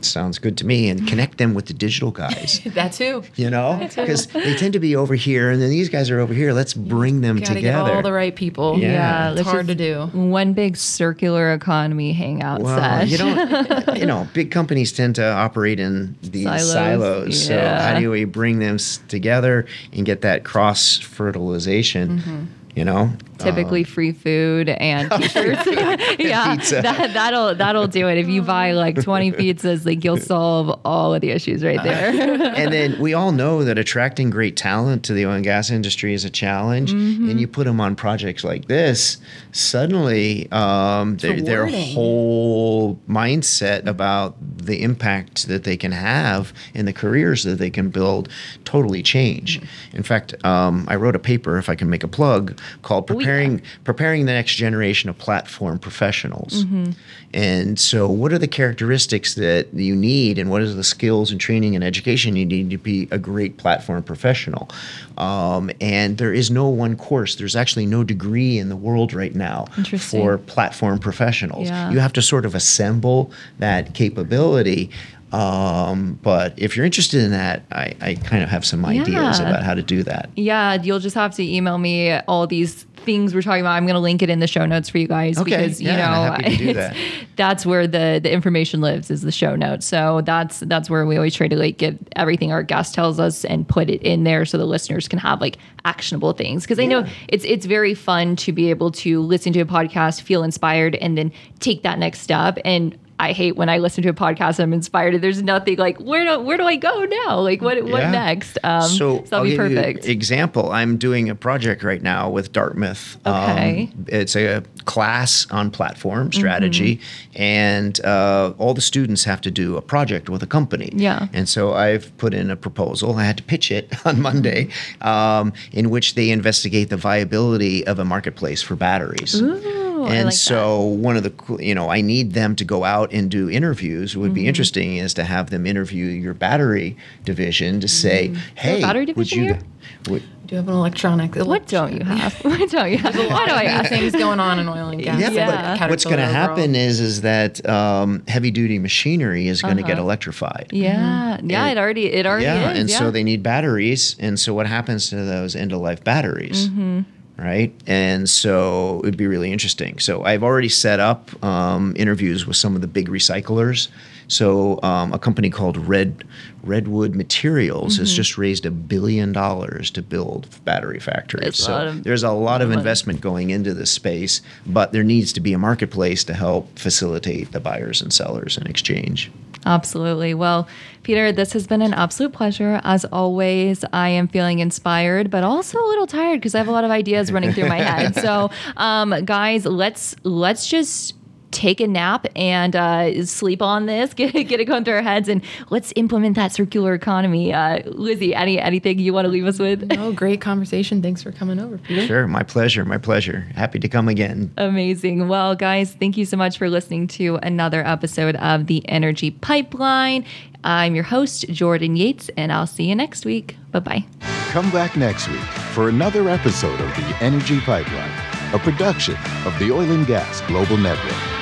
Sounds 0.00 0.38
good 0.38 0.56
to 0.58 0.66
me. 0.66 0.88
And 0.88 1.08
connect 1.08 1.38
them 1.38 1.54
with 1.54 1.66
the 1.66 1.72
digital 1.72 2.10
guys. 2.10 2.60
that 2.66 2.92
too. 2.92 3.24
You 3.34 3.50
know, 3.50 3.78
because 3.96 4.26
they 4.28 4.54
tend 4.54 4.74
to 4.74 4.78
be 4.78 4.94
over 4.94 5.14
here, 5.14 5.50
and 5.50 5.60
then 5.60 5.70
these 5.70 5.88
guys 5.88 6.10
are 6.10 6.20
over 6.20 6.32
here. 6.32 6.52
Let's 6.52 6.74
bring 6.74 7.20
them 7.20 7.38
Gotta 7.38 7.54
together. 7.54 7.88
get 7.88 7.96
all 7.96 8.02
the 8.02 8.12
right 8.12 8.34
people. 8.34 8.78
Yeah. 8.78 8.92
Yeah, 8.92 9.28
it's 9.30 9.36
let's 9.38 9.48
hard 9.48 9.66
to 9.68 9.74
do. 9.74 10.06
One 10.12 10.52
big 10.52 10.76
circular 10.76 11.52
economy 11.52 12.12
hangout 12.12 12.60
well, 12.60 12.78
sesh. 12.78 13.10
you 13.10 13.18
don't, 13.18 13.96
you 13.98 14.06
know, 14.06 14.28
big 14.34 14.50
companies 14.50 14.92
tend 14.92 15.16
to 15.16 15.26
operate 15.26 15.80
in 15.80 16.16
these 16.22 16.44
Silos, 16.44 16.72
silos. 16.72 17.46
So 17.46 17.58
how 17.58 17.98
do 17.98 18.10
we 18.10 18.24
bring 18.24 18.60
them 18.60 18.78
together 19.08 19.66
and 19.92 20.06
get 20.06 20.20
that 20.20 20.44
cross 20.44 20.98
fertilization? 20.98 22.18
Mm-hmm. 22.18 22.44
You 22.74 22.84
know, 22.84 23.12
typically 23.38 23.84
free 23.84 24.12
food 24.12 24.68
and 24.68 25.10
t-shirts. 25.22 25.66
yeah, 26.18 26.56
pizza. 26.56 26.82
that 26.82 27.12
that'll 27.14 27.54
that'll 27.54 27.88
do 27.88 28.08
it. 28.08 28.18
If 28.18 28.28
you 28.28 28.42
buy 28.42 28.72
like 28.72 29.00
20 29.00 29.32
pizzas, 29.32 29.86
like 29.86 30.04
you'll 30.04 30.18
solve 30.18 30.78
all 30.84 31.14
of 31.14 31.20
the 31.20 31.30
issues 31.30 31.64
right 31.64 31.82
there. 31.82 32.10
and 32.10 32.72
then 32.72 32.98
we 33.00 33.14
all 33.14 33.32
know 33.32 33.64
that 33.64 33.78
attracting 33.78 34.30
great 34.30 34.56
talent 34.56 35.04
to 35.04 35.14
the 35.14 35.26
oil 35.26 35.32
and 35.32 35.44
gas 35.44 35.70
industry 35.70 36.14
is 36.14 36.24
a 36.24 36.30
challenge. 36.30 36.92
Mm-hmm. 36.92 37.30
And 37.30 37.40
you 37.40 37.46
put 37.46 37.64
them 37.64 37.80
on 37.80 37.96
projects 37.96 38.44
like 38.44 38.66
this, 38.66 39.18
suddenly 39.52 40.50
um, 40.52 41.16
their, 41.18 41.40
their 41.40 41.66
whole 41.66 42.96
mindset 43.08 43.86
about 43.86 44.36
the 44.40 44.82
impact 44.82 45.48
that 45.48 45.64
they 45.64 45.76
can 45.76 45.92
have 45.92 46.52
and 46.74 46.86
the 46.86 46.92
careers 46.92 47.44
that 47.44 47.58
they 47.58 47.70
can 47.70 47.90
build 47.90 48.28
totally 48.64 49.02
change. 49.02 49.60
Mm-hmm. 49.60 49.96
In 49.96 50.02
fact, 50.02 50.44
um, 50.44 50.84
I 50.88 50.96
wrote 50.96 51.16
a 51.16 51.20
paper, 51.20 51.58
if 51.58 51.68
I 51.68 51.74
can 51.74 51.88
make 51.88 52.04
a 52.04 52.08
plug, 52.08 52.57
called 52.82 53.10
Oh, 53.10 53.14
yeah. 53.14 53.18
"Preparing 53.18 53.62
Preparing 53.84 54.26
the 54.26 54.32
Next 54.32 54.54
Generation 54.56 55.10
of 55.10 55.18
Platform 55.18 55.78
Professionals." 55.78 56.64
Mm-hmm. 56.64 56.92
And 57.34 57.78
so, 57.78 58.08
what 58.08 58.32
are 58.32 58.38
the 58.38 58.48
characteristics 58.48 59.34
that 59.34 59.68
you 59.74 59.94
need, 59.94 60.38
and 60.38 60.48
what 60.50 60.62
is 60.62 60.76
the 60.76 60.84
skills 60.84 61.30
and 61.30 61.38
training 61.40 61.74
and 61.74 61.84
education 61.84 62.36
you 62.36 62.46
need 62.46 62.70
to 62.70 62.78
be 62.78 63.06
a 63.10 63.18
great 63.18 63.58
platform 63.58 64.02
professional? 64.02 64.70
Um, 65.18 65.70
and 65.80 66.16
there 66.16 66.32
is 66.32 66.50
no 66.50 66.68
one 66.68 66.96
course. 66.96 67.34
There's 67.36 67.56
actually 67.56 67.86
no 67.86 68.02
degree 68.04 68.58
in 68.58 68.68
the 68.68 68.76
world 68.76 69.12
right 69.12 69.34
now 69.34 69.66
for 69.98 70.38
platform 70.38 70.98
professionals. 70.98 71.68
Yeah. 71.68 71.90
You 71.90 71.98
have 71.98 72.12
to 72.14 72.22
sort 72.22 72.46
of 72.46 72.54
assemble 72.54 73.30
that 73.58 73.94
capability. 73.94 74.90
Um, 75.32 76.18
but 76.22 76.54
if 76.56 76.76
you're 76.76 76.86
interested 76.86 77.22
in 77.22 77.30
that, 77.32 77.62
I, 77.70 77.94
I 78.00 78.14
kind 78.14 78.42
of 78.42 78.48
have 78.48 78.64
some 78.64 78.84
ideas 78.86 79.08
Yeah. 79.40 79.48
about 79.48 79.62
how 79.62 79.74
to 79.74 79.82
do 79.82 80.02
that. 80.04 80.30
yeah, 80.36 80.74
you'll 80.82 80.98
just 81.00 81.14
have 81.16 81.34
to 81.36 81.42
email 81.42 81.78
me 81.78 82.12
all 82.20 82.46
these 82.46 82.84
things 83.04 83.34
we're 83.34 83.42
talking 83.42 83.60
about. 83.60 83.72
I'm 83.72 83.84
going 83.86 83.94
to 83.94 84.00
link 84.00 84.22
it 84.22 84.28
in 84.30 84.40
the 84.40 84.46
show 84.46 84.66
notes 84.66 84.88
for 84.88 84.98
you 84.98 85.06
guys 85.06 85.38
Okay, 85.38 85.50
because 85.56 85.80
you 85.80 85.88
know 85.88 86.02
I'm 86.02 86.42
happy 86.42 86.56
to 86.56 86.66
do 86.66 86.72
that. 86.74 86.96
that's 87.36 87.64
where 87.64 87.86
the 87.86 88.20
the 88.22 88.30
information 88.30 88.80
lives 88.80 89.10
is 89.10 89.22
the 89.22 89.32
show 89.32 89.54
notes. 89.56 89.86
So 89.86 90.20
that's 90.22 90.60
that's 90.60 90.90
where 90.90 91.06
we 91.06 91.16
always 91.16 91.34
try 91.34 91.48
to 91.48 91.56
like 91.56 91.78
get 91.78 91.96
everything 92.16 92.52
our 92.52 92.62
guest 92.62 92.94
tells 92.94 93.18
us 93.20 93.44
and 93.44 93.66
put 93.68 93.88
it 93.88 94.02
in 94.02 94.24
there 94.24 94.44
so 94.44 94.58
the 94.58 94.66
listeners 94.66 95.08
can 95.08 95.18
have 95.20 95.40
like 95.40 95.58
actionable 95.84 96.32
things 96.32 96.64
because 96.64 96.78
I 96.78 96.86
know 96.86 97.06
it's 97.28 97.44
it's 97.44 97.66
very 97.66 97.94
fun 97.94 98.34
to 98.36 98.52
be 98.52 98.68
able 98.70 98.90
to 98.92 99.20
listen 99.20 99.52
to 99.54 99.60
a 99.60 99.64
podcast, 99.66 100.20
feel 100.22 100.42
inspired, 100.42 100.96
and 100.96 101.16
then 101.16 101.32
take 101.60 101.82
that 101.84 101.98
next 101.98 102.20
step 102.20 102.58
and. 102.64 102.98
I 103.20 103.32
hate 103.32 103.56
when 103.56 103.68
I 103.68 103.78
listen 103.78 104.02
to 104.04 104.08
a 104.10 104.12
podcast. 104.14 104.60
I'm 104.60 104.72
inspired. 104.72 105.14
and 105.14 105.22
There's 105.22 105.42
nothing 105.42 105.76
like 105.78 105.98
where 105.98 106.24
do 106.24 106.40
where 106.42 106.56
do 106.56 106.64
I 106.64 106.76
go 106.76 107.04
now? 107.26 107.40
Like 107.40 107.60
what 107.60 107.82
what 107.84 108.00
Yeah. 108.02 108.10
next? 108.10 108.58
Um, 108.62 108.82
so, 108.82 109.18
that'll 109.18 109.38
I'll 109.38 109.44
be 109.44 109.56
perfect. 109.56 110.06
example. 110.06 110.70
I'm 110.72 110.96
doing 110.98 111.28
a 111.28 111.34
project 111.34 111.82
right 111.82 112.02
now 112.02 112.30
with 112.30 112.52
Dartmouth. 112.52 113.16
Okay. 113.26 113.90
Um, 113.92 114.04
it's 114.08 114.36
a 114.36 114.62
class 114.84 115.46
on 115.50 115.70
platform 115.70 116.30
Mm-hmm. 116.30 116.38
strategy, 116.38 117.00
and 117.34 117.98
uh, 118.04 118.52
all 118.58 118.74
the 118.74 118.80
students 118.80 119.24
have 119.24 119.40
to 119.42 119.50
do 119.50 119.76
a 119.76 119.82
project 119.82 120.28
with 120.28 120.42
a 120.42 120.46
company. 120.46 120.90
Yeah. 120.94 121.28
And 121.32 121.48
so 121.48 121.72
I've 121.74 122.16
put 122.18 122.34
in 122.34 122.50
a 122.50 122.56
proposal. 122.56 123.16
I 123.16 123.24
had 123.24 123.36
to 123.38 123.42
pitch 123.42 123.70
it 123.70 123.92
on 124.06 124.20
Monday, 124.22 124.68
um, 125.00 125.52
in 125.72 125.90
which 125.90 126.14
they 126.14 126.30
investigate 126.30 126.88
the 126.90 126.96
viability 126.96 127.86
of 127.86 127.98
a 127.98 128.04
marketplace 128.04 128.62
for 128.62 128.76
batteries. 128.76 129.40
Ooh, 129.40 129.87
I 130.06 130.14
and 130.16 130.24
like 130.26 130.34
so 130.34 130.80
one 130.82 131.16
of 131.16 131.22
the 131.22 131.30
cool- 131.30 131.60
you 131.60 131.74
know 131.74 131.88
I 131.90 132.00
need 132.00 132.32
them 132.32 132.54
to 132.56 132.64
go 132.64 132.84
out 132.84 133.12
and 133.12 133.30
do 133.30 133.48
interviews. 133.50 134.16
Would 134.16 134.28
Mm-hmm. 134.28 134.34
be 134.34 134.46
interesting 134.46 134.96
is 134.96 135.14
to 135.14 135.24
have 135.24 135.50
them 135.50 135.66
interview 135.66 136.06
your 136.06 136.34
battery 136.34 136.96
division 137.24 137.80
to 137.80 137.88
say, 137.88 138.34
hey, 138.54 138.80
battery 138.80 139.06
would 139.06 139.14
division 139.14 139.38
you? 139.44 139.52
here? 139.54 139.62
Would, 140.08 140.22
We 140.22 140.46
do 140.46 140.56
have 140.56 140.68
an 140.68 140.74
electronic. 140.74 141.34
What 141.36 141.66
don't 141.66 141.92
you 141.98 142.04
have? 142.04 142.34
What 142.44 142.70
don't 142.70 142.90
you 142.90 142.98
have? 142.98 143.12
There's 143.14 143.26
a 143.26 143.28
lot 143.28 143.40
Why 143.40 143.46
do 143.46 143.52
I 143.52 143.62
of 143.64 143.68
ask? 143.84 143.88
things 143.90 144.12
going 144.12 144.40
on 144.40 144.58
in 144.58 144.68
oil 144.68 144.88
and 144.88 145.02
gas. 145.02 145.20
yeah, 145.20 145.30
Yeah. 145.30 145.76
but 145.78 145.90
what's 145.90 146.04
going 146.04 146.18
to 146.18 146.24
happen 146.26 146.74
is 146.74 147.00
is 147.00 147.20
that 147.22 147.66
um, 147.68 148.22
heavy 148.28 148.50
duty 148.50 148.78
machinery 148.78 149.48
is 149.48 149.60
going 149.62 149.76
to 149.76 149.82
get 149.82 149.98
electrified. 149.98 150.68
Uh-huh. 150.72 150.76
Yeah, 150.84 151.40
yeah. 151.42 151.64
And- 151.66 151.78
It 151.78 151.80
already, 151.80 152.06
it 152.12 152.26
already 152.26 152.44
yeah, 152.44 152.72
is. 152.72 152.78
and 152.80 152.88
yeah. 152.90 152.98
so 152.98 153.10
they 153.10 153.24
need 153.24 153.42
batteries. 153.42 154.16
And 154.18 154.38
so 154.40 154.54
what 154.54 154.66
happens 154.66 155.10
to 155.10 155.16
those 155.16 155.54
end 155.56 155.72
of 155.72 155.80
life 155.80 156.02
batteries? 156.04 156.68
Mm-hmm. 156.68 157.00
Right, 157.38 157.72
and 157.86 158.28
so 158.28 158.96
it 158.98 159.04
would 159.04 159.16
be 159.16 159.28
really 159.28 159.52
interesting. 159.52 160.00
So 160.00 160.24
I've 160.24 160.42
already 160.42 160.68
set 160.68 160.98
up 160.98 161.30
um, 161.44 161.94
interviews 161.96 162.48
with 162.48 162.56
some 162.56 162.74
of 162.74 162.80
the 162.80 162.88
big 162.88 163.08
recyclers. 163.08 163.88
So 164.26 164.80
um, 164.82 165.12
a 165.12 165.18
company 165.20 165.48
called 165.48 165.76
Red 165.76 166.24
Redwood 166.64 167.14
Materials 167.14 167.94
Mm-hmm. 167.94 168.02
has 168.02 168.12
just 168.12 168.36
raised 168.38 168.66
a 168.66 168.70
billion 168.72 169.30
dollars 169.32 169.90
to 169.92 170.02
build 170.02 170.48
battery 170.64 170.98
factories. 170.98 171.44
That's 171.44 171.64
so 171.64 171.76
of 171.86 172.02
there's 172.04 172.24
a 172.24 172.32
lot 172.32 172.60
of 172.60 172.72
investment 172.72 173.20
going 173.20 173.50
into 173.50 173.72
this 173.72 173.90
space, 173.92 174.42
but 174.66 174.92
there 174.92 175.04
needs 175.04 175.32
to 175.34 175.40
be 175.40 175.52
a 175.52 175.58
marketplace 175.58 176.24
to 176.24 176.34
help 176.34 176.76
facilitate 176.76 177.52
the 177.52 177.60
buyers 177.60 178.02
and 178.02 178.12
sellers 178.12 178.58
and 178.58 178.68
exchange. 178.68 179.30
Absolutely. 179.66 180.34
Well, 180.34 180.68
Peter, 181.02 181.32
this 181.32 181.52
has 181.52 181.66
been 181.66 181.82
an 181.82 181.94
absolute 181.94 182.32
pleasure. 182.32 182.80
As 182.84 183.04
always, 183.06 183.84
I 183.92 184.08
am 184.10 184.28
feeling 184.28 184.60
inspired, 184.60 185.30
but 185.30 185.42
also 185.44 185.78
a 185.78 185.88
little 185.88 186.06
tired 186.06 186.40
because 186.40 186.54
I 186.54 186.58
have 186.58 186.68
a 186.68 186.72
lot 186.72 186.84
of 186.84 186.90
ideas 186.90 187.32
running 187.32 187.52
through 187.52 187.68
my 187.68 187.78
head. 187.78 188.14
So, 188.28 188.50
um, 188.76 189.24
guys, 189.24 189.64
let's 189.64 190.16
let's 190.24 190.66
just 190.66 191.14
take 191.50 191.80
a 191.80 191.86
nap 191.86 192.26
and 192.36 192.76
uh, 192.76 193.24
sleep 193.24 193.62
on 193.62 193.86
this, 193.86 194.14
get, 194.14 194.32
get 194.32 194.60
it 194.60 194.64
going 194.66 194.84
through 194.84 194.94
our 194.94 195.02
heads, 195.02 195.28
and 195.28 195.42
let's 195.70 195.92
implement 195.96 196.36
that 196.36 196.52
circular 196.52 196.94
economy. 196.94 197.52
Uh, 197.52 197.82
Lizzie, 197.86 198.34
any 198.34 198.60
anything 198.60 198.98
you 198.98 199.12
want 199.12 199.24
to 199.24 199.30
leave 199.30 199.46
us 199.46 199.58
with? 199.58 199.90
Oh, 199.98 200.12
great 200.12 200.40
conversation. 200.40 201.02
Thanks 201.02 201.22
for 201.22 201.32
coming 201.32 201.58
over, 201.58 201.78
Peter. 201.78 202.06
Sure, 202.06 202.26
my 202.26 202.42
pleasure, 202.42 202.84
my 202.84 202.98
pleasure. 202.98 203.40
Happy 203.54 203.78
to 203.78 203.88
come 203.88 204.08
again. 204.08 204.52
Amazing. 204.56 205.28
Well, 205.28 205.54
guys, 205.54 205.94
thank 205.94 206.16
you 206.16 206.24
so 206.24 206.36
much 206.36 206.58
for 206.58 206.68
listening 206.68 207.06
to 207.08 207.36
another 207.36 207.86
episode 207.86 208.36
of 208.36 208.66
The 208.66 208.86
Energy 208.88 209.30
Pipeline. 209.30 210.24
I'm 210.64 210.94
your 210.94 211.04
host, 211.04 211.48
Jordan 211.48 211.96
Yates, 211.96 212.30
and 212.36 212.52
I'll 212.52 212.66
see 212.66 212.84
you 212.84 212.94
next 212.94 213.24
week. 213.24 213.56
Bye 213.70 213.80
bye. 213.80 214.04
Come 214.50 214.70
back 214.70 214.96
next 214.96 215.28
week 215.28 215.40
for 215.72 215.88
another 215.88 216.28
episode 216.28 216.80
of 216.80 216.88
The 216.96 217.16
Energy 217.20 217.60
Pipeline, 217.60 218.10
a 218.52 218.58
production 218.58 219.14
of 219.44 219.56
the 219.58 219.70
Oil 219.70 219.90
and 219.90 220.06
Gas 220.06 220.40
Global 220.42 220.76
Network. 220.76 221.37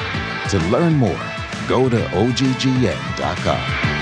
To 0.51 0.59
learn 0.71 0.95
more, 0.95 1.27
go 1.67 1.89
to 1.89 1.97
oggn.com. 1.97 3.96